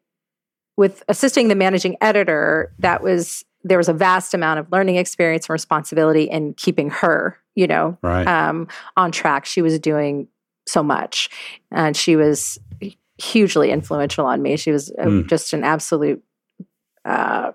[0.76, 5.46] with assisting the managing editor, that was there was a vast amount of learning experience
[5.46, 8.26] and responsibility in keeping her, you know, right.
[8.26, 9.46] um, on track.
[9.46, 10.28] She was doing
[10.66, 11.30] so much,
[11.70, 12.59] and she was
[13.16, 14.59] hugely influential on me.
[14.59, 15.26] She was mm.
[15.28, 16.22] just an absolute
[17.07, 17.52] uh,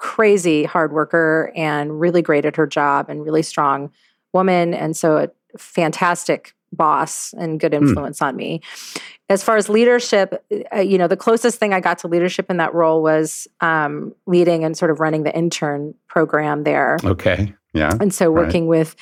[0.00, 3.92] crazy hard worker and really great at her job and really strong
[4.32, 4.72] woman.
[4.74, 7.82] And so a fantastic boss and good hmm.
[7.86, 8.26] influence mm.
[8.26, 8.62] on me.
[9.28, 12.56] As far as leadership, uh, you know, the closest thing I got to leadership in
[12.56, 16.96] that role was um, leading and sort of running the intern program there.
[17.04, 17.52] Okay.
[17.74, 17.92] Yeah.
[18.00, 18.78] And so working right.
[18.78, 18.96] with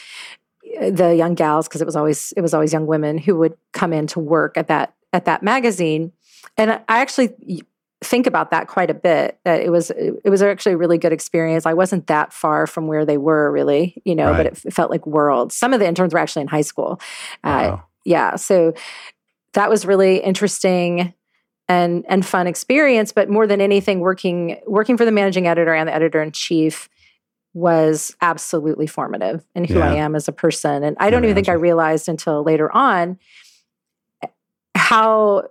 [0.80, 3.56] uh, the young gals because it was always it was always young women who would
[3.72, 6.12] come in to work at that at that magazine
[6.58, 7.64] and i actually
[8.00, 11.12] think about that quite a bit that it was it was actually a really good
[11.12, 14.36] experience i wasn't that far from where they were really you know right.
[14.36, 17.00] but it, it, felt like worlds some of the interns were actually in high school
[17.42, 17.84] uh, wow.
[18.04, 18.72] yeah so
[19.54, 21.12] that was really interesting
[21.68, 25.88] and and fun experience but more than anything working working for the managing editor and
[25.88, 26.88] the editor in chief
[27.52, 29.90] was absolutely formative in who yeah.
[29.90, 33.18] I am as a person and I don't even think I realized until later on
[34.76, 35.48] how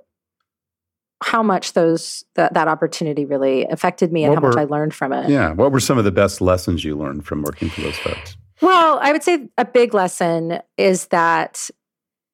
[1.24, 4.64] how much those that, that opportunity really affected me and what how were, much I
[4.66, 5.30] learned from it.
[5.30, 5.52] Yeah.
[5.52, 8.38] What were some of the best lessons you learned from working for those folks?
[8.62, 11.70] Well, I would say a big lesson is that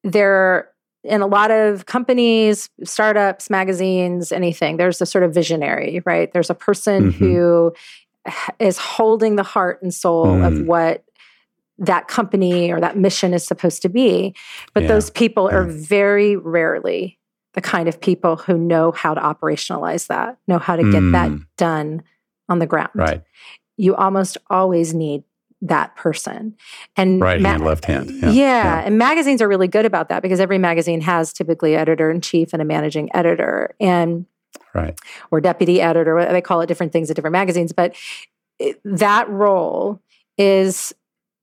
[0.02, 0.70] there
[1.02, 6.32] in a lot of companies, startups, magazines, anything, there's a sort of visionary, right?
[6.32, 7.24] There's a person mm-hmm.
[7.24, 7.74] who
[8.58, 10.46] is holding the heart and soul mm.
[10.46, 11.04] of what
[11.76, 14.34] that company or that mission is supposed to be.
[14.72, 14.88] But yeah.
[14.88, 15.58] those people yeah.
[15.58, 17.18] are very rarely
[17.54, 21.12] the kind of people who know how to operationalize that, know how to get mm.
[21.12, 22.02] that done
[22.48, 22.90] on the ground.
[22.94, 23.22] Right.
[23.76, 25.24] You almost always need
[25.62, 26.56] that person.
[26.96, 28.10] And right ma- hand, left hand.
[28.10, 28.30] Yeah.
[28.30, 28.32] Yeah.
[28.32, 28.82] yeah.
[28.84, 32.52] And magazines are really good about that because every magazine has typically editor in chief
[32.52, 33.74] and a managing editor.
[33.80, 34.26] And
[34.74, 34.98] right.
[35.30, 37.72] or deputy editor, they call it different things at different magazines.
[37.72, 37.96] But
[38.84, 40.00] that role
[40.36, 40.92] is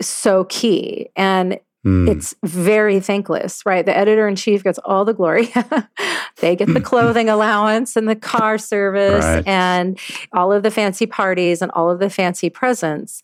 [0.02, 1.10] so key.
[1.16, 2.08] And Mm.
[2.10, 3.86] It's very thankless, right?
[3.86, 5.52] The editor in chief gets all the glory.
[6.38, 9.48] they get the clothing allowance and the car service right.
[9.48, 10.00] and
[10.34, 13.24] all of the fancy parties and all of the fancy presents.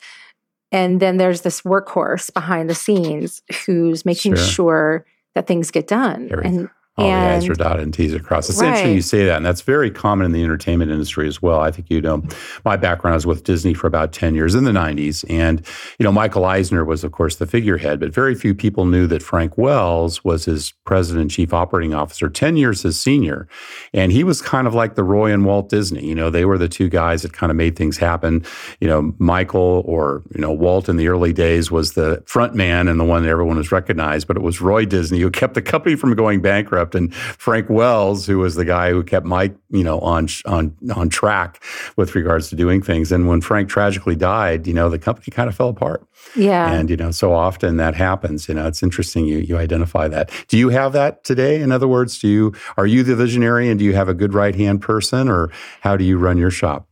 [0.71, 5.87] And then there's this workhorse behind the scenes who's making sure, sure that things get
[5.87, 6.29] done.
[6.43, 8.49] and Oh, all and, the I's are dotted and T's are crossed.
[8.49, 8.69] It's right.
[8.69, 11.59] interesting you say that, and that's very common in the entertainment industry as well.
[11.59, 12.23] I think you know,
[12.65, 15.61] my background was with Disney for about ten years in the '90s, and
[15.99, 19.21] you know, Michael Eisner was, of course, the figurehead, but very few people knew that
[19.21, 23.47] Frank Wells was his president and chief operating officer, ten years his senior,
[23.93, 26.03] and he was kind of like the Roy and Walt Disney.
[26.03, 28.43] You know, they were the two guys that kind of made things happen.
[28.81, 32.87] You know, Michael or you know Walt in the early days was the front man
[32.87, 35.61] and the one that everyone was recognized, but it was Roy Disney who kept the
[35.61, 39.83] company from going bankrupt and Frank Wells, who was the guy who kept Mike, you
[39.83, 41.63] know, on on on track
[41.95, 43.11] with regards to doing things.
[43.11, 46.05] And when Frank tragically died, you know, the company kind of fell apart.
[46.35, 46.71] Yeah.
[46.71, 48.47] And you know, so often that happens.
[48.47, 50.31] You know, it's interesting you you identify that.
[50.47, 51.61] Do you have that today?
[51.61, 54.33] In other words, do you are you the visionary and do you have a good
[54.33, 56.86] right hand person, or how do you run your shop?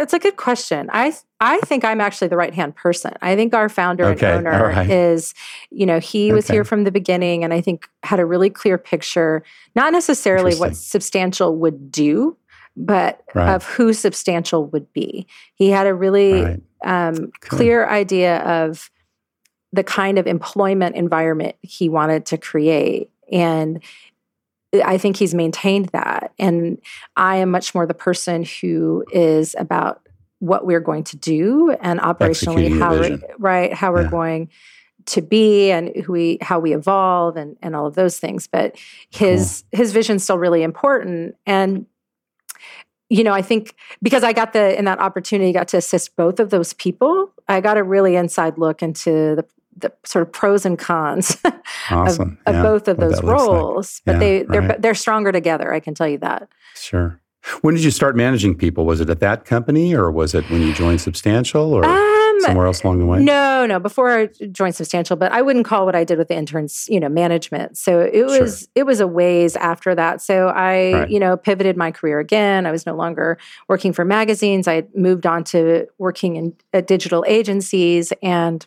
[0.00, 0.88] It's a good question.
[0.92, 3.12] I I think I'm actually the right hand person.
[3.22, 4.26] I think our founder okay.
[4.34, 4.90] and owner right.
[4.90, 5.34] is,
[5.70, 8.78] you know, he was here from the beginning, and I think had a really clear
[8.78, 9.44] picture,
[9.76, 12.36] not necessarily what substantial would do,
[12.76, 13.54] but right.
[13.54, 15.26] of who substantial would be.
[15.54, 16.62] He had a really right.
[16.84, 18.90] um, clear idea of
[19.72, 23.82] the kind of employment environment he wanted to create, and
[24.84, 26.32] I think he's maintained that.
[26.38, 26.78] And
[27.16, 30.06] I am much more the person who is about
[30.40, 34.10] what we're going to do and operationally how we're, right how we're yeah.
[34.10, 34.48] going
[35.06, 38.46] to be and who we how we evolve and and all of those things.
[38.46, 38.76] But
[39.10, 39.78] his cool.
[39.78, 41.34] his vision's still really important.
[41.46, 41.86] And
[43.08, 46.38] you know, I think because I got the in that opportunity, got to assist both
[46.40, 49.44] of those people, I got a really inside look into the
[49.80, 51.36] the sort of pros and cons
[51.90, 52.38] awesome.
[52.46, 54.00] of, of both of those roles.
[54.06, 54.06] Like.
[54.06, 54.82] But yeah, they they're right.
[54.82, 55.72] they're stronger together.
[55.72, 56.48] I can tell you that.
[56.74, 57.20] Sure.
[57.62, 58.84] When did you start managing people?
[58.84, 62.66] Was it at that company, or was it when you joined Substantial, or um, somewhere
[62.66, 63.22] else along the way?
[63.22, 63.78] No, no.
[63.78, 67.00] Before I joined Substantial, but I wouldn't call what I did with the interns, you
[67.00, 67.78] know, management.
[67.78, 68.68] So it was sure.
[68.74, 70.20] it was a ways after that.
[70.20, 71.10] So I, right.
[71.10, 72.66] you know, pivoted my career again.
[72.66, 73.38] I was no longer
[73.68, 74.68] working for magazines.
[74.68, 78.66] I had moved on to working in at digital agencies and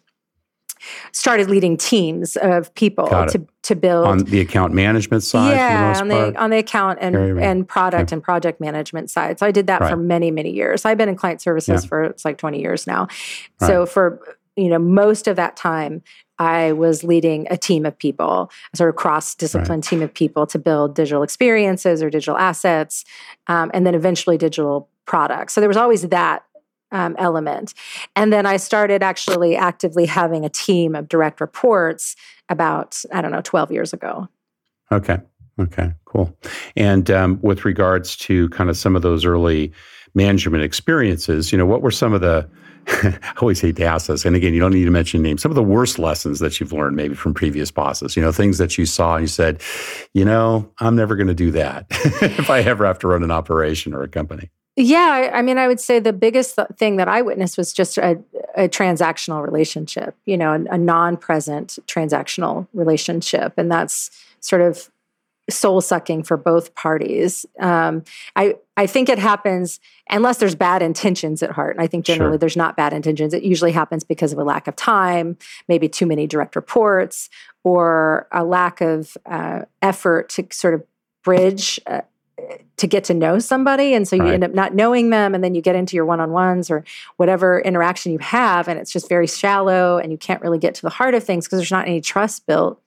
[1.12, 5.56] started leading teams of people to, to build on the account management side.
[5.56, 9.40] Yeah, the on the on the account and and product and project management side.
[9.40, 9.90] So I did that right.
[9.90, 10.86] for many many years.
[10.86, 11.88] I've been in client services yeah.
[11.88, 13.08] for it's like twenty years now.
[13.60, 13.68] Right.
[13.68, 16.02] So for you know most of that time.
[16.40, 19.84] I was leading a team of people, a sort of cross discipline right.
[19.84, 23.06] team of people to build digital experiences or digital assets,
[23.46, 25.54] um, and then eventually digital products.
[25.54, 26.44] So there was always that
[26.92, 27.74] um, element.
[28.16, 32.16] And then I started actually actively having a team of direct reports
[32.50, 34.28] about, I don't know, 12 years ago.
[34.92, 35.20] Okay.
[35.60, 36.36] Okay, cool.
[36.76, 39.72] And um, with regards to kind of some of those early
[40.16, 42.50] management experiences, you know, what were some of the
[42.88, 44.26] I always hate to ask this.
[44.26, 45.42] And again, you don't need to mention names.
[45.42, 48.58] Some of the worst lessons that you've learned, maybe from previous bosses, you know, things
[48.58, 49.62] that you saw and you said,
[50.14, 53.32] you know, I'm never going to do that if I ever have to run an
[53.32, 54.50] operation or a company.
[54.84, 58.20] Yeah, I mean, I would say the biggest thing that I witnessed was just a,
[58.56, 63.54] a transactional relationship, you know, a, a non present transactional relationship.
[63.58, 64.90] And that's sort of
[65.52, 67.46] soul sucking for both parties.
[67.60, 68.04] Um,
[68.36, 71.76] I I think it happens unless there's bad intentions at heart.
[71.76, 72.38] And I think generally sure.
[72.40, 73.36] there's not bad intentions.
[73.36, 77.30] It usually happens because of a lack of time, maybe too many direct reports,
[77.64, 80.84] or a lack of uh, effort to sort of
[81.24, 81.80] bridge.
[81.86, 82.02] Uh,
[82.78, 84.34] to get to know somebody and so you right.
[84.34, 86.84] end up not knowing them and then you get into your one-on-ones or
[87.18, 90.82] whatever interaction you have and it's just very shallow and you can't really get to
[90.82, 92.82] the heart of things because there's not any trust built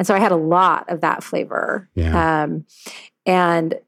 [0.00, 1.86] and so I had a lot of that flavor.
[1.94, 2.44] Yeah.
[2.44, 2.64] Um,
[3.26, 3.78] and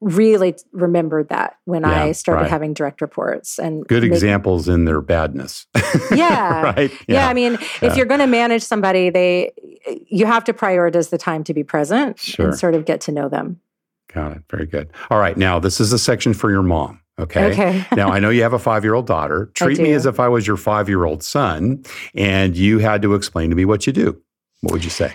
[0.00, 2.50] really remembered that when yeah, I started right.
[2.50, 5.66] having direct reports and good examples in their badness.
[6.14, 6.62] yeah.
[6.62, 6.92] right.
[7.08, 7.14] Yeah.
[7.14, 7.28] yeah.
[7.28, 7.90] I mean, yeah.
[7.90, 9.50] if you're going to manage somebody, they
[10.06, 12.50] you have to prioritize the time to be present sure.
[12.50, 13.60] and sort of get to know them.
[14.12, 14.42] Got it.
[14.50, 14.90] Very good.
[15.10, 15.36] All right.
[15.36, 17.00] Now, this is a section for your mom.
[17.18, 17.52] Okay.
[17.52, 17.84] okay.
[17.96, 19.50] now, I know you have a five year old daughter.
[19.54, 23.14] Treat me as if I was your five year old son and you had to
[23.14, 24.20] explain to me what you do.
[24.60, 25.14] What would you say?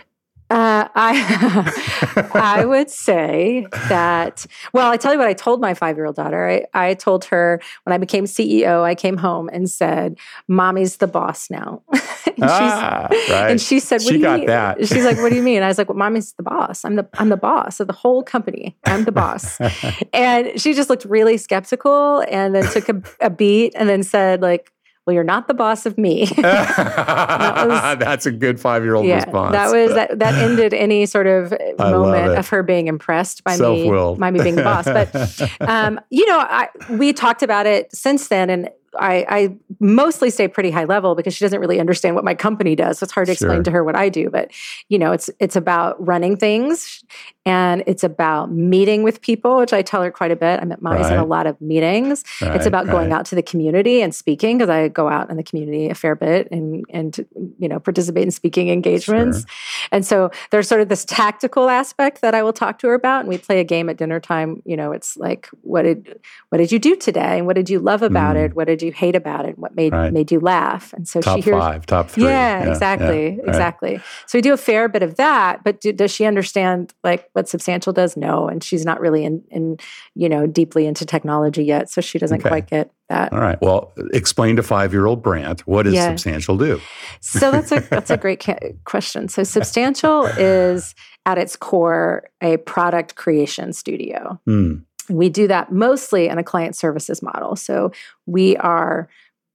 [0.50, 4.46] Uh, I I would say that.
[4.72, 5.28] Well, I tell you what.
[5.28, 6.48] I told my five year old daughter.
[6.48, 8.84] I, I told her when I became CEO.
[8.84, 11.82] I came home and said, "Mommy's the boss now."
[12.42, 13.52] and, ah, right.
[13.52, 14.88] and she said, "What she do you got mean?" that.
[14.88, 16.84] She's like, "What do you mean?" I was like, "Well, mommy's the boss.
[16.86, 18.78] I'm the I'm the boss of the whole company.
[18.86, 19.60] I'm the boss."
[20.14, 24.42] and she just looked really skeptical, and then took a, a beat, and then said,
[24.42, 24.70] "Like."
[25.06, 26.26] well, you're not the boss of me.
[26.38, 29.52] that was, That's a good five year old yeah, response.
[29.52, 34.18] That was that that ended any sort of moment of her being impressed by Self-willed.
[34.18, 34.86] me, by me being the boss.
[34.86, 35.14] But
[35.62, 38.70] um, you know, I, we talked about it since then, and
[39.00, 42.76] I, I, mostly stay pretty high level because she doesn't really understand what my company
[42.76, 43.00] does.
[43.00, 43.64] So it's hard to explain sure.
[43.64, 44.30] to her what I do.
[44.30, 44.52] But
[44.90, 47.04] you know, it's it's about running things
[47.46, 50.62] and it's about meeting with people, which I tell her quite a bit.
[50.62, 51.14] I'm at Mommy's right.
[51.14, 52.24] in a lot of meetings.
[52.42, 52.92] Right, it's about right.
[52.92, 55.96] going out to the community and speaking because I go out in the community a
[55.96, 57.26] fair bit and and
[57.60, 59.40] you know participate in speaking engagements.
[59.40, 59.48] Sure.
[59.92, 63.22] And so there's sort of this tactical aspect that I will talk to her about,
[63.22, 64.62] and we play a game at dinner time.
[64.66, 67.80] You know, it's like what did what did you do today, and what did you
[67.80, 68.46] love about mm.
[68.46, 68.56] it?
[68.56, 69.58] What did you hate about it?
[69.58, 70.94] What made made you laugh?
[70.94, 72.26] And so top she hears five, top three.
[72.26, 73.98] Yeah, yeah exactly, yeah, exactly.
[74.28, 77.48] So we do a fair bit of that, but do, does she understand like what
[77.50, 79.78] substantial does no and she's not really in, in
[80.16, 82.50] you know deeply into technology yet so she doesn't okay.
[82.50, 86.10] quite get that all right well explain to five year old Brad what does yeah.
[86.10, 86.80] substantial do
[87.20, 92.58] so that's a that's a great ca- question so substantial is at its core a
[92.58, 94.82] product creation studio mm.
[95.10, 97.92] We do that mostly in a client services model so
[98.26, 99.10] we are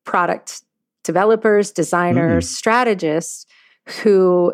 [0.04, 0.62] product
[1.04, 2.50] developers designers mm.
[2.50, 3.46] strategists
[4.02, 4.52] who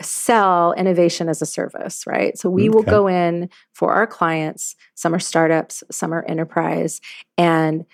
[0.00, 2.38] sell innovation as a service, right?
[2.38, 2.68] So we okay.
[2.68, 7.00] will go in for our clients, some are startups, some are enterprise,
[7.36, 7.84] and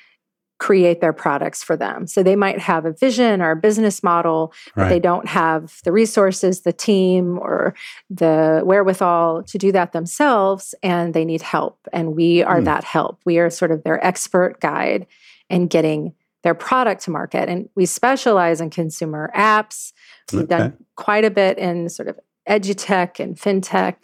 [0.64, 2.07] create their products for them.
[2.07, 4.88] So they might have a vision or a business model, but right.
[4.88, 7.74] they don't have the resources, the team, or
[8.09, 11.87] the wherewithal to do that themselves, and they need help.
[11.92, 12.64] And we are hmm.
[12.64, 13.20] that help.
[13.27, 15.07] We are sort of their expert guide
[15.50, 17.50] in getting their product to market.
[17.50, 19.92] And we specialize in consumer apps.
[20.33, 20.57] We've okay.
[20.57, 23.96] done quite a bit in sort of edutech and fintech.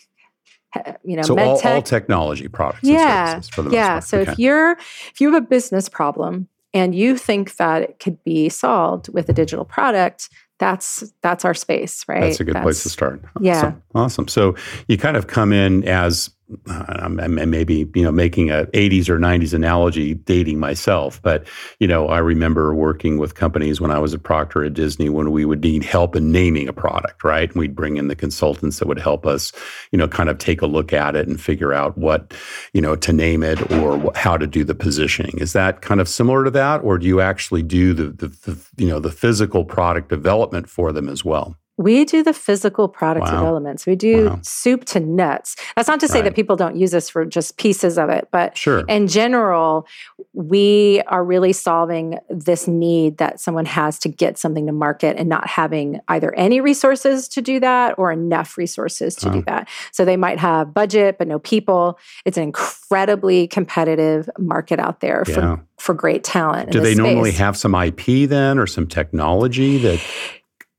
[1.05, 2.85] You know, so all, all, technology products.
[2.85, 3.99] Yeah, yeah.
[3.99, 4.33] So okay.
[4.33, 8.49] if you're if you have a business problem and you think that it could be
[8.49, 10.29] solved with a digital product,
[10.59, 12.21] that's that's our space, right?
[12.21, 13.21] That's a good that's, place to start.
[13.41, 13.83] Yeah, awesome.
[13.95, 14.29] awesome.
[14.29, 14.55] So
[14.87, 16.31] you kind of come in as
[16.69, 21.47] uh, maybe you know making a 80s or 90s analogy dating myself but
[21.79, 25.31] you know i remember working with companies when i was a proctor at disney when
[25.31, 27.51] we would need help in naming a product right?
[27.51, 29.53] And we'd bring in the consultants that would help us
[29.93, 32.35] you know kind of take a look at it and figure out what
[32.73, 35.39] you know to name it or how to do the positioning.
[35.39, 38.59] Is that kind of similar to that or do you actually do the, the, the
[38.77, 43.25] you know the physical product development for them as well we do the physical product
[43.25, 43.39] wow.
[43.39, 43.87] developments.
[43.87, 44.39] We do wow.
[44.43, 45.57] soup to nuts.
[45.77, 46.25] That's not to say right.
[46.25, 48.81] that people don't use us for just pieces of it, but sure.
[48.81, 49.87] in general,
[50.35, 55.27] we are really solving this need that someone has to get something to market and
[55.27, 59.67] not having either any resources to do that or enough resources to do that.
[59.91, 61.99] So they might have budget but no people.
[62.27, 65.35] It's an incredibly competitive market out there yeah.
[65.35, 66.71] for for great talent.
[66.71, 66.99] Do they space.
[66.99, 69.99] normally have some IP then or some technology that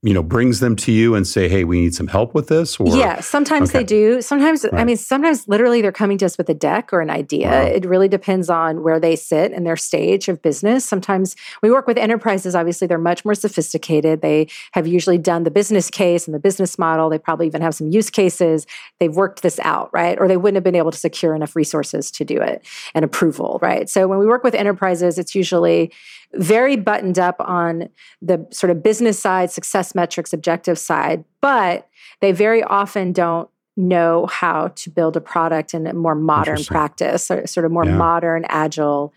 [0.03, 2.79] you know brings them to you and say hey we need some help with this
[2.79, 3.79] or yeah sometimes okay.
[3.79, 4.21] they do.
[4.21, 4.81] Sometimes right.
[4.81, 7.49] i mean sometimes literally they're coming to us with a deck or an idea.
[7.49, 7.61] Wow.
[7.65, 10.85] it really depends on where they sit and their stage of business.
[10.85, 14.21] Sometimes we work with enterprises obviously they're much more sophisticated.
[14.21, 17.09] They have usually done the business case and the business model.
[17.09, 18.65] They probably even have some use cases.
[18.99, 20.19] They've worked this out right?
[20.19, 23.59] Or they wouldn't have been able to secure enough resources to do it and approval
[23.61, 23.87] right?
[23.87, 25.91] So when we work with enterprises it's usually
[26.36, 27.89] very buttoned up on
[28.22, 31.88] the sort of business side, success metrics, objective side, but
[32.21, 37.23] they very often don't know how to build a product in a more modern practice,
[37.25, 37.96] sort of more yeah.
[37.96, 39.13] modern, agile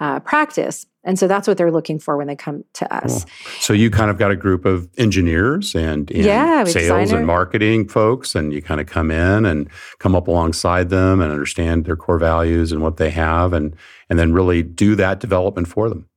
[0.00, 0.86] uh, practice.
[1.06, 3.24] And so that's what they're looking for when they come to us.
[3.24, 3.32] Cool.
[3.60, 7.88] So you kind of got a group of engineers and, and yeah, sales and marketing
[7.88, 11.96] folks, and you kind of come in and come up alongside them and understand their
[11.96, 13.76] core values and what they have, and
[14.08, 16.08] and then really do that development for them.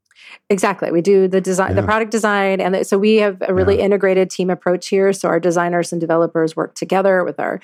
[0.49, 0.91] Exactly.
[0.91, 1.81] We do the design, yeah.
[1.81, 3.85] the product design, and the, so we have a really yeah.
[3.85, 5.11] integrated team approach here.
[5.11, 7.55] So our designers and developers work together with our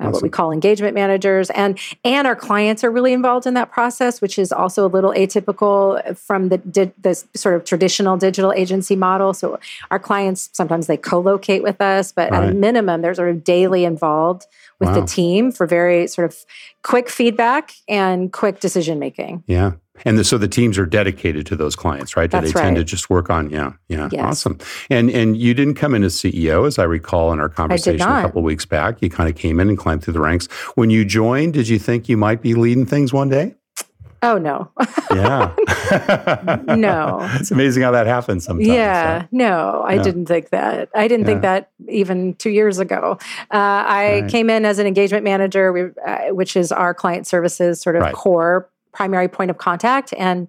[0.00, 0.12] uh, awesome.
[0.12, 4.20] what we call engagement managers, and and our clients are really involved in that process,
[4.20, 8.96] which is also a little atypical from the di- the sort of traditional digital agency
[8.96, 9.32] model.
[9.34, 9.60] So
[9.92, 12.42] our clients sometimes they co-locate with us, but right.
[12.42, 14.46] at a minimum, they're sort of daily involved
[14.80, 15.00] with wow.
[15.00, 16.44] the team for very sort of
[16.82, 19.44] quick feedback and quick decision making.
[19.46, 19.72] Yeah.
[20.04, 22.30] And the, so the teams are dedicated to those clients, right?
[22.30, 23.50] Do That's they tend to just work on?
[23.50, 24.24] Yeah, yeah, yes.
[24.24, 24.58] awesome.
[24.90, 28.22] And and you didn't come in as CEO, as I recall in our conversation a
[28.22, 29.02] couple weeks back.
[29.02, 30.46] You kind of came in and climbed through the ranks.
[30.74, 33.54] When you joined, did you think you might be leading things one day?
[34.24, 34.70] Oh no.
[35.10, 35.52] yeah.
[36.76, 37.18] no.
[37.34, 38.68] It's amazing how that happens sometimes.
[38.68, 39.26] Yeah.
[39.32, 40.02] No, I yeah.
[40.02, 40.90] didn't think that.
[40.94, 41.32] I didn't yeah.
[41.32, 43.18] think that even two years ago.
[43.50, 44.30] Uh, I right.
[44.30, 48.14] came in as an engagement manager, uh, which is our client services sort of right.
[48.14, 50.12] core primary point of contact.
[50.16, 50.48] And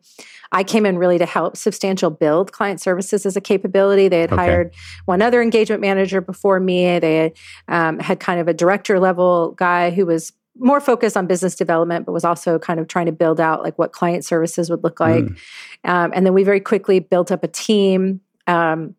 [0.52, 4.08] I came in really to help Substantial build client services as a capability.
[4.08, 4.42] They had okay.
[4.42, 4.76] hired
[5.06, 7.00] one other engagement manager before me.
[7.00, 7.34] They had,
[7.68, 12.06] um, had kind of a director level guy who was more focused on business development,
[12.06, 15.00] but was also kind of trying to build out like what client services would look
[15.00, 15.24] like.
[15.24, 15.38] Mm.
[15.86, 18.22] Um, and then we very quickly built up a team.
[18.46, 18.96] Um,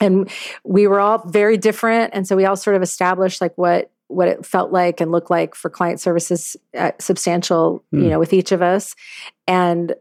[0.00, 0.30] and
[0.64, 2.14] we were all very different.
[2.14, 5.30] And so we all sort of established like what what it felt like and looked
[5.30, 6.56] like for client services
[6.98, 7.98] substantial mm.
[7.98, 8.10] you hmm.
[8.10, 8.94] know with each of us
[9.46, 9.94] and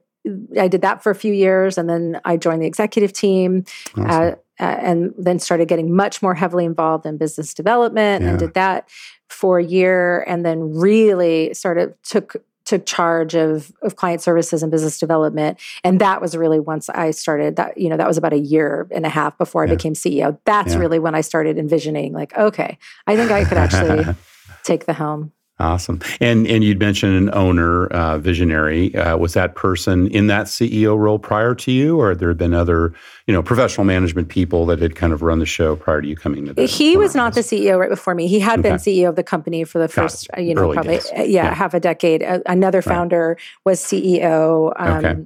[0.59, 3.63] i did that for a few years and then i joined the executive team
[3.97, 4.09] awesome.
[4.09, 8.29] uh, uh, and then started getting much more heavily involved in business development yeah.
[8.29, 8.87] and did that
[9.29, 14.63] for a year and then really sort of took took charge of of client services
[14.63, 15.59] and business development.
[15.83, 18.87] And that was really once i started that you know that was about a year
[18.91, 20.79] and a half before i became ceo that's yeah.
[20.79, 24.05] really when i started envisioning like okay i think i could actually
[24.63, 26.01] take the helm Awesome.
[26.19, 28.93] And and you'd mentioned an owner, uh, visionary.
[28.93, 32.53] Uh, was that person in that CEO role prior to you, or there had been
[32.53, 32.93] other,
[33.25, 36.17] you know, professional management people that had kind of run the show prior to you
[36.17, 38.27] coming to the He was not the CEO right before me.
[38.27, 38.69] He had okay.
[38.69, 41.53] been CEO of the company for the first, uh, you know, Early probably yeah, yeah,
[41.53, 42.21] half a decade.
[42.21, 43.37] another founder right.
[43.63, 44.73] was CEO.
[44.75, 45.25] Um, okay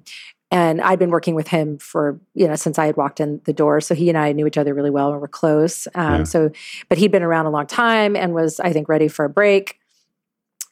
[0.51, 3.53] and I'd been working with him for you know since I had walked in the
[3.53, 3.81] door.
[3.81, 5.87] So he and I knew each other really well and were close.
[5.93, 6.23] Um, yeah.
[6.23, 6.51] So,
[6.87, 9.78] but he'd been around a long time and was I think ready for a break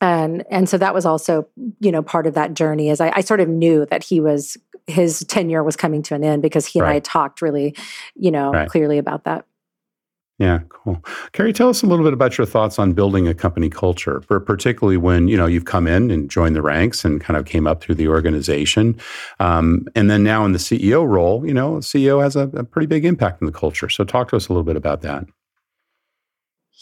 [0.02, 1.48] and and so that was also
[1.80, 4.58] you know part of that journey is I, I, sort of knew that he was
[4.86, 7.76] his tenure was coming to an end because he and I talked really
[8.16, 8.70] you know right.
[8.70, 9.45] clearly about that.
[10.39, 11.04] Yeah, cool.
[11.32, 14.98] Carrie, tell us a little bit about your thoughts on building a company culture, particularly
[14.98, 17.82] when you know you've come in and joined the ranks and kind of came up
[17.82, 18.95] through the organization,
[19.39, 22.86] um, and then now in the CEO role, you know, CEO has a, a pretty
[22.86, 23.89] big impact on the culture.
[23.89, 25.26] So, talk to us a little bit about that.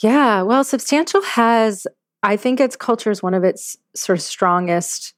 [0.01, 1.87] Yeah, well, Substantial has
[2.25, 5.13] I think its culture is one of its sort of strongest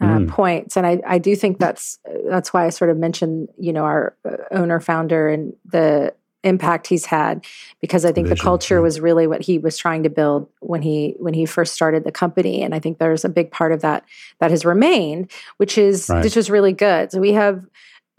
[0.00, 0.28] uh, mm.
[0.28, 1.98] points, and I, I do think that's
[2.28, 6.86] that's why I sort of mentioned you know our uh, owner founder and the impact
[6.86, 7.44] he's had
[7.80, 8.80] because I think Vision, the culture yeah.
[8.80, 12.12] was really what he was trying to build when he when he first started the
[12.12, 14.04] company and I think there's a big part of that
[14.38, 16.24] that has remained which is right.
[16.24, 17.12] which is really good.
[17.12, 17.62] So we have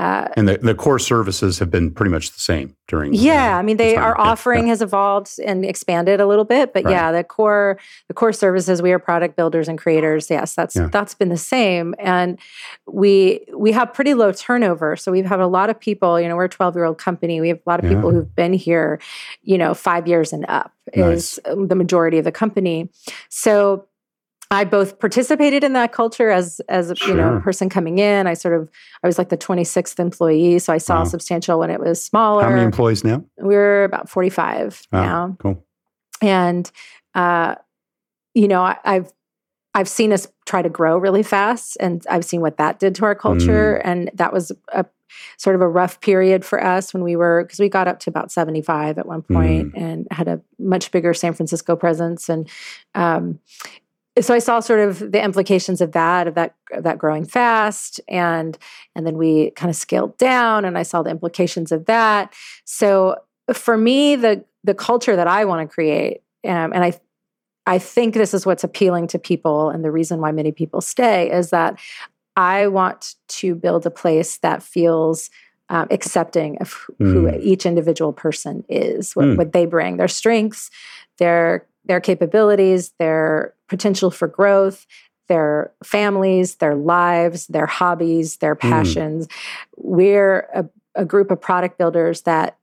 [0.01, 3.13] uh, and the, the core services have been pretty much the same during.
[3.13, 4.69] Yeah, I mean, they our offering yeah.
[4.69, 6.91] has evolved and expanded a little bit, but right.
[6.91, 7.77] yeah, the core
[8.07, 10.27] the core services we are product builders and creators.
[10.27, 10.87] Yes, that's yeah.
[10.91, 12.39] that's been the same, and
[12.87, 14.95] we we have pretty low turnover.
[14.95, 16.19] So we've had a lot of people.
[16.19, 17.39] You know, we're a twelve year old company.
[17.39, 18.99] We have a lot of people who've been here,
[19.43, 21.37] you know, five years and up nice.
[21.37, 22.89] is the majority of the company.
[23.29, 23.87] So
[24.51, 27.07] I both participated in that culture as as sure.
[27.07, 28.27] you know a person coming in.
[28.27, 28.69] I sort of
[29.01, 31.03] I was like the 26th employee, so I saw wow.
[31.05, 32.43] substantial when it was smaller.
[32.43, 33.23] How many employees now?
[33.37, 35.01] We're about 45 wow.
[35.01, 35.37] now.
[35.39, 35.65] Cool.
[36.21, 36.69] And
[37.15, 37.55] uh,
[38.33, 39.11] you know, I, I've
[39.73, 43.05] I've seen us try to grow really fast, and I've seen what that did to
[43.05, 43.87] our culture, mm.
[43.89, 44.85] and that was a
[45.37, 48.09] sort of a rough period for us when we were because we got up to
[48.09, 49.81] about 75 at one point Mm.
[49.81, 52.49] and had a much bigger San Francisco presence and
[52.95, 53.39] um,
[54.20, 58.01] so I saw sort of the implications of that of that of that growing fast
[58.07, 58.57] and
[58.95, 62.34] and then we kind of scaled down and I saw the implications of that
[62.66, 63.18] so
[63.53, 66.99] for me the the culture that I want to create um, and I
[67.66, 71.32] I think this is what's appealing to people and the reason why many people stay
[71.32, 71.80] is that
[72.36, 75.30] I want to build a place that feels
[75.70, 77.39] um, accepting of who Mm.
[77.41, 79.38] each individual person is, what, Mm.
[79.38, 80.70] what they bring, their strengths,
[81.18, 84.86] their their capabilities, their potential for growth,
[85.30, 89.28] their families, their lives, their hobbies, their passions.
[89.78, 92.57] We're a, a group of product builders that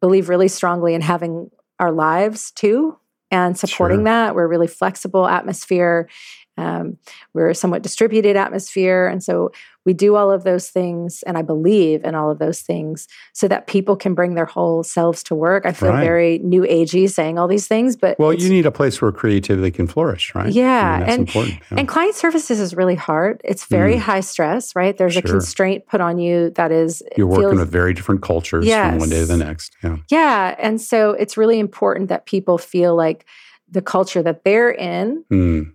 [0.00, 2.98] believe really strongly in having our lives too
[3.30, 4.04] and supporting Sure.
[4.04, 4.34] that.
[4.34, 6.08] We're a really flexible atmosphere.
[6.56, 6.98] Um,
[7.34, 9.06] we're a somewhat distributed atmosphere.
[9.06, 9.52] And so
[9.88, 11.24] we do all of those things.
[11.26, 14.82] And I believe in all of those things so that people can bring their whole
[14.82, 15.64] selves to work.
[15.64, 16.04] I feel Right.
[16.04, 19.70] very new agey saying all these things, but Well, you need a place where creativity
[19.70, 20.48] can flourish, right?
[20.48, 21.54] I Yeah, mean, that's and- important.
[21.70, 21.78] yeah.
[21.78, 23.40] and client services is really hard.
[23.44, 24.00] It's very Mm.
[24.00, 24.94] high stress, right?
[24.98, 28.68] There's a constraint put on you that is You're working feels- with very different cultures
[28.68, 29.74] from one day to the next.
[29.82, 29.96] Yeah.
[30.10, 30.54] Yeah.
[30.58, 33.24] And so it's really important that people feel like
[33.70, 35.72] the culture that they're in Mm.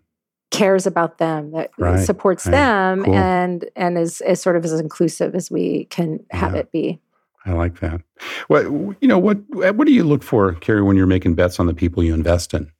[0.53, 2.51] Cares about them, that Right, supports right.
[2.51, 3.15] them Cool.
[3.15, 6.59] and and is, is sort of as inclusive as we can have Yeah.
[6.61, 6.99] it be.
[7.45, 8.01] I like that.
[8.47, 8.63] What
[9.01, 9.19] you know?
[9.19, 9.37] What
[9.75, 12.53] what do you look for, Carrie, when you're making bets on the people you invest
[12.53, 12.71] in?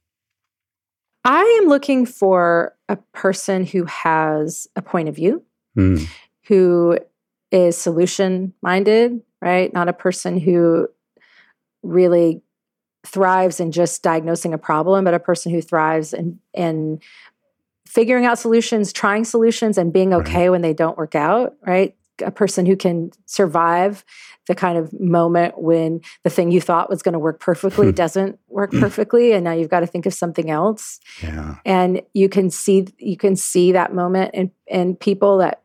[1.25, 5.43] I am looking for a person who has a point of view,
[5.77, 6.05] Mm.
[6.47, 6.97] who
[7.51, 9.73] is solution minded, right?
[9.73, 10.87] Not a person who
[11.81, 12.41] really
[13.05, 16.99] thrives in just diagnosing a problem, but a person who thrives in in
[17.93, 20.21] figuring out solutions, trying solutions, and being Right.
[20.27, 21.95] okay when they don't work out, right?
[22.23, 24.03] A person who can survive
[24.47, 28.37] the kind of moment when the thing you thought was going to work perfectly doesn't
[28.49, 31.55] work perfectly, and now you've got to think of something else Yeah.
[31.65, 35.61] and you can see you can see that moment in in people that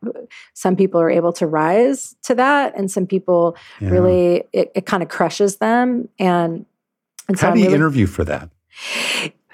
[0.53, 3.89] some people are able to rise to that and some people yeah.
[3.89, 6.65] really it, it kind of crushes them and
[7.27, 8.49] and so How do you really- interview for that?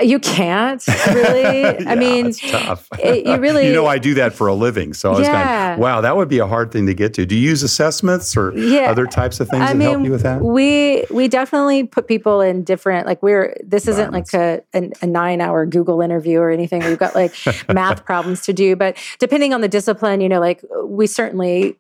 [0.01, 2.87] You can't really Yeah, i mean it's tough.
[2.99, 5.69] it- you really- you know, I do that for a living, so I was Yeah.
[5.69, 7.25] going, wow, that would be a hard thing to get to.
[7.25, 8.91] Do you use assessments or Yeah.
[8.91, 10.41] other types of things I that mean, help you with that?
[10.41, 15.07] we we definitely put people in different like we're this isn't like a, a, a
[15.07, 16.83] nine hour Google interview or anything.
[16.83, 17.33] We've got like
[17.73, 21.77] math problems to do, but depending on the discipline, you know, like we certainly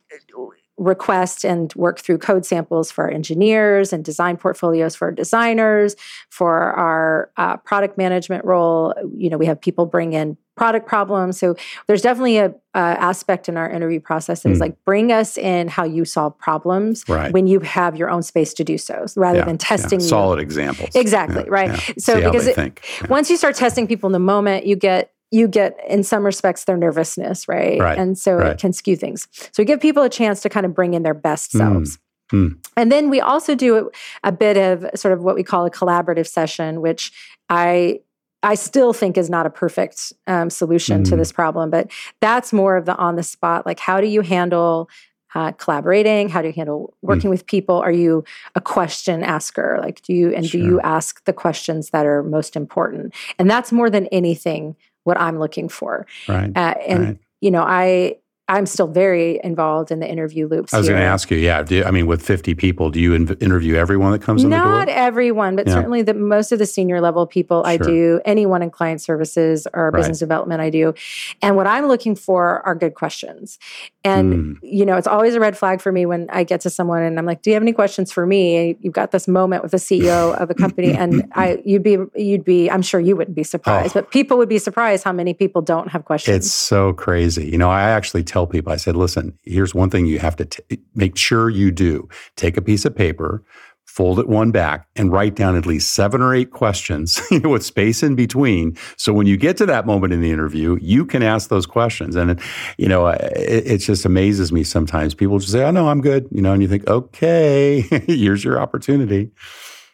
[0.77, 5.95] request and work through code samples for our engineers and design portfolios for our designers
[6.29, 11.37] for our uh, product management role you know we have people bring in product problems
[11.39, 11.55] so
[11.87, 14.63] there's definitely a, a aspect in our interview process that is Hmm.
[14.63, 17.31] like bring us in how you solve problems Right.
[17.31, 19.59] when you have your own space to do so rather Yeah, than yeah.
[19.69, 20.05] testing you.
[20.07, 20.89] solid examples.
[20.95, 21.69] Exactly, Yeah, right.
[21.71, 21.93] yeah.
[21.97, 22.57] So because it-.
[22.57, 23.07] Yeah.
[23.09, 26.63] once you start testing people in the moment you get you get in some respects
[26.65, 28.51] their nervousness right, Right, and so right.
[28.51, 31.03] it can skew things so we give people a chance to kind of bring in
[31.03, 31.99] their best Mm, selves
[32.31, 32.57] mm.
[32.77, 33.89] and then we also do
[34.23, 37.11] a bit of sort of what we call a collaborative session which
[37.49, 37.99] i
[38.43, 41.17] I still think is not a perfect um, solution to Mm.
[41.17, 41.89] this problem, but
[42.21, 43.65] that's more of the on the spot.
[43.65, 44.87] Like, how do you handle
[45.33, 46.29] uh, collaborating?
[46.29, 47.07] How do you handle Mm.
[47.09, 47.77] working with people?
[47.77, 48.23] Are you
[48.53, 49.79] a question asker?
[49.81, 53.15] Like, do you and do you ask the questions that are most important?
[53.39, 54.75] And that's more than anything
[55.05, 56.05] what I'm looking for.
[56.27, 56.51] Right.
[56.55, 57.17] Uh, and right.
[57.39, 58.17] you know, I
[58.47, 60.71] I'm still very involved in the interview loops.
[60.71, 61.63] I was going to ask you, yeah.
[61.63, 64.55] Do, I mean, with 50 people, do you inv- interview everyone that comes in the
[64.57, 64.95] Not door?
[64.95, 65.73] everyone, but Yeah.
[65.73, 68.21] certainly the most of the senior level people I do.
[68.23, 69.99] Anyone in client services or Right.
[69.99, 70.93] business development I do.
[71.41, 73.57] And what I'm looking for are good questions.
[74.03, 74.57] And Mm.
[74.61, 77.17] you know, it's always a red flag for me when I get to someone and
[77.17, 79.79] I'm like, "Do you have any questions for me?" You've got this moment with the
[79.79, 83.43] CEO of a company, and I, you'd be, you'd be, I'm sure you wouldn't be
[83.43, 84.01] surprised, Oh.
[84.01, 86.37] but people would be surprised how many people don't have questions.
[86.37, 87.47] It's so crazy.
[87.47, 90.45] You know, I actually tell people, I said, listen, here's one thing you have to
[90.45, 93.41] t- make sure you do take a piece of paper,
[93.85, 97.51] fold it one back, and write down at least seven or eight questions, you know,
[97.51, 98.77] with space in between.
[98.97, 102.17] So when you get to that moment in the interview, you can ask those questions.
[102.17, 102.37] And,
[102.77, 103.21] you know, it,
[103.65, 105.13] it just amazes me sometimes.
[105.13, 106.27] People just say, oh, no, I'm good.
[106.29, 109.31] You know, and you think, okay, here's your opportunity.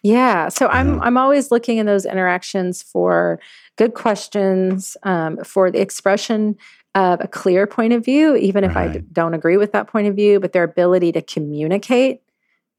[0.02, 0.50] Yeah.
[0.50, 1.00] So I'm.
[1.04, 3.40] I'm always looking in those interactions for
[3.76, 6.58] good questions, um, for the expression
[6.96, 9.14] of a clear point of view, even if I d- Right.
[9.14, 12.22] don't agree with that point of view, but their ability to communicate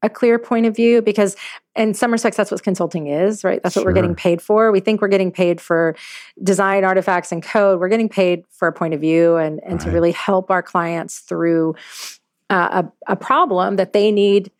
[0.03, 1.35] a clear point of view because
[1.77, 3.63] in some respects that's what consulting is right?
[3.63, 4.69] That's what we're getting paid for.
[4.71, 5.95] We think we're getting paid for
[6.43, 7.79] design artifacts and code.
[7.79, 11.19] We're getting paid for a point of view and and to really help our clients
[11.19, 11.75] through
[12.49, 14.51] uh, a, a problem that they need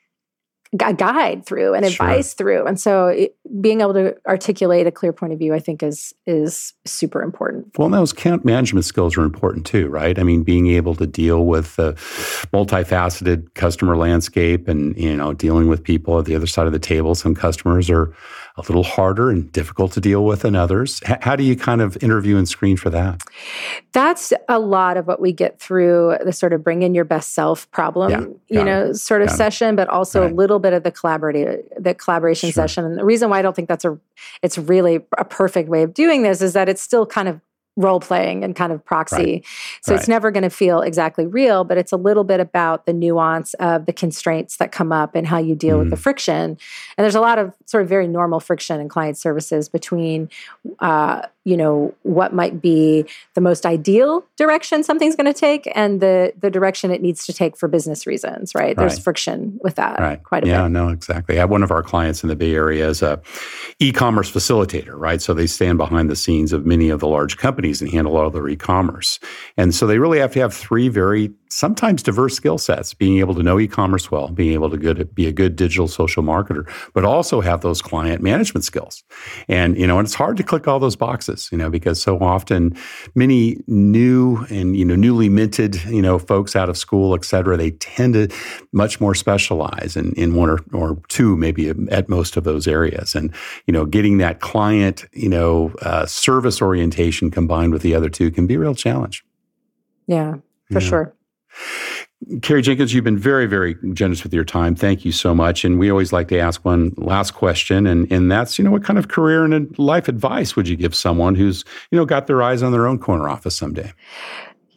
[0.82, 2.38] a guide through and advice sure.
[2.38, 2.66] through.
[2.66, 6.14] And so it, being able to articulate a clear point of view, I think is
[6.26, 7.78] is super important.
[7.78, 10.18] Well, those account management skills are important too, right?
[10.18, 11.94] I mean, being able to deal with the
[12.54, 16.80] multifaceted customer landscape and, you know, dealing with people at the other side of the
[16.80, 17.14] table.
[17.16, 18.14] Some customers are
[18.58, 21.02] a little harder and difficult to deal with than others.
[21.08, 23.24] H- how do you kind of interview and screen for that?
[23.94, 27.34] That's a lot of what we get through the sort of bring in your best
[27.34, 28.96] self problem, yeah, you know, it.
[28.96, 29.76] sort of got session, it.
[29.78, 30.32] but also right.
[30.32, 32.54] a little bit of the collaborative, the collaboration sure.
[32.54, 32.86] session.
[32.86, 33.98] And the reason why I don't think that's a,
[34.44, 37.42] it's really a perfect way of doing this is that it's still kind of
[37.76, 39.16] role playing and kind of proxy.
[39.16, 39.46] Right.
[39.82, 40.00] So right.
[40.00, 43.54] it's never going to feel exactly real, but it's a little bit about the nuance
[43.56, 45.80] of the constraints that come up and how you deal mm.
[45.80, 46.02] with the mm.
[46.02, 46.58] friction.
[46.98, 50.30] And there's a lot of sort of very normal friction in client services between
[50.80, 56.00] uh, you know what might be the most ideal direction something's going to take and
[56.00, 58.78] the the direction it needs to take for business reasons right, right.
[58.78, 60.24] there's friction with that right.
[60.24, 62.54] quite a yeah, bit yeah no exactly I one of our clients in the bay
[62.54, 63.22] area is a
[63.80, 67.63] e-commerce facilitator right so they stand behind the scenes of many of the large companies
[67.64, 69.20] and handle all their e-commerce
[69.58, 73.36] and so they really have to have three very sometimes diverse skill sets, being able
[73.36, 77.06] to know e-commerce well, being able to good, be a good digital social marketer, but
[77.06, 79.04] also have those client management skills.
[79.48, 82.18] And, you know, and it's hard to click all those boxes, you know, because so
[82.20, 82.76] often
[83.14, 87.56] many new and, you know, newly minted, you know, folks out of school, et cetera,
[87.56, 88.28] they tend to
[88.72, 93.14] much more specialize in, in one or, or two, maybe at most of those areas.
[93.14, 93.32] And,
[93.68, 98.32] you know, getting that client, you know, uh, service orientation combined with the other two
[98.32, 99.24] can be a real challenge.
[100.08, 100.36] Yeah,
[100.72, 100.90] for yeah.
[100.90, 101.14] sure.
[102.42, 104.76] Carrie Jenkins, you've been very, very generous with your time.
[104.76, 105.66] Thank you so much.
[105.66, 108.84] And we always like to ask one last question, and, and that's, you know, what
[108.84, 112.42] kind of career and life advice would you give someone who's, you know, got their
[112.42, 113.92] eyes on their own corner office someday?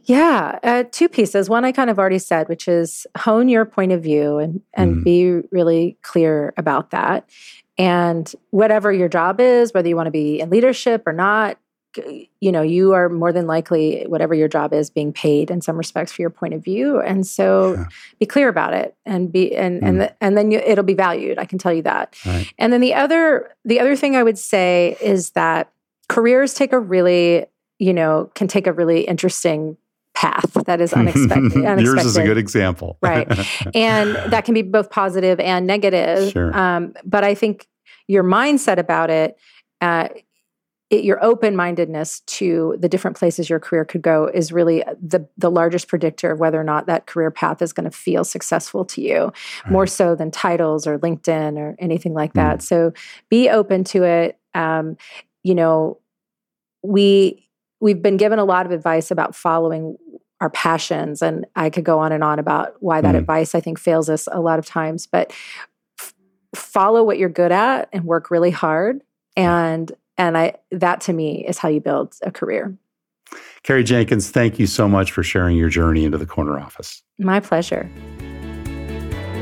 [0.04, 1.48] Yeah, uh, two pieces.
[1.48, 4.96] One I kind of already said, which is hone your point of view and and
[4.96, 5.04] mm.
[5.04, 7.28] be really clear about that.
[7.78, 11.58] And whatever your job is, whether you want to be in leadership or not,
[12.40, 15.76] you know you are more than likely whatever your job is being paid in some
[15.76, 17.84] respects for your point of view and so yeah.
[18.18, 19.88] be clear about it and be and mm.
[19.88, 22.52] and the, and then you, it'll be valued i can tell you that right.
[22.58, 25.70] and then the other the other thing i would say is that
[26.08, 27.46] careers take a really
[27.78, 29.76] you know can take a really interesting
[30.14, 31.52] path that is unexpected.
[31.52, 31.84] unexpected.
[31.84, 32.96] Yours is a good example.
[33.02, 33.28] right.
[33.74, 36.32] And that can be both positive and negative.
[36.32, 36.56] Sure.
[36.56, 37.68] Um, but I think
[38.08, 39.36] your mindset about it
[39.80, 40.08] uh,
[40.88, 45.50] it, your open-mindedness to the different places your career could go is really the the
[45.50, 49.00] largest predictor of whether or not that career path is going to feel successful to
[49.00, 49.70] you right.
[49.70, 52.62] more so than titles or linkedin or anything like that mm.
[52.62, 52.92] so
[53.28, 54.96] be open to it um,
[55.42, 55.98] you know
[56.82, 57.48] we
[57.80, 59.96] we've been given a lot of advice about following
[60.40, 63.18] our passions and i could go on and on about why that mm.
[63.18, 65.32] advice i think fails us a lot of times but
[65.98, 66.14] f-
[66.54, 69.00] follow what you're good at and work really hard
[69.36, 72.76] and and I that to me is how you build a career.
[73.62, 77.02] Carrie Jenkins, thank you so much for sharing your journey into the corner office.
[77.18, 77.90] My pleasure.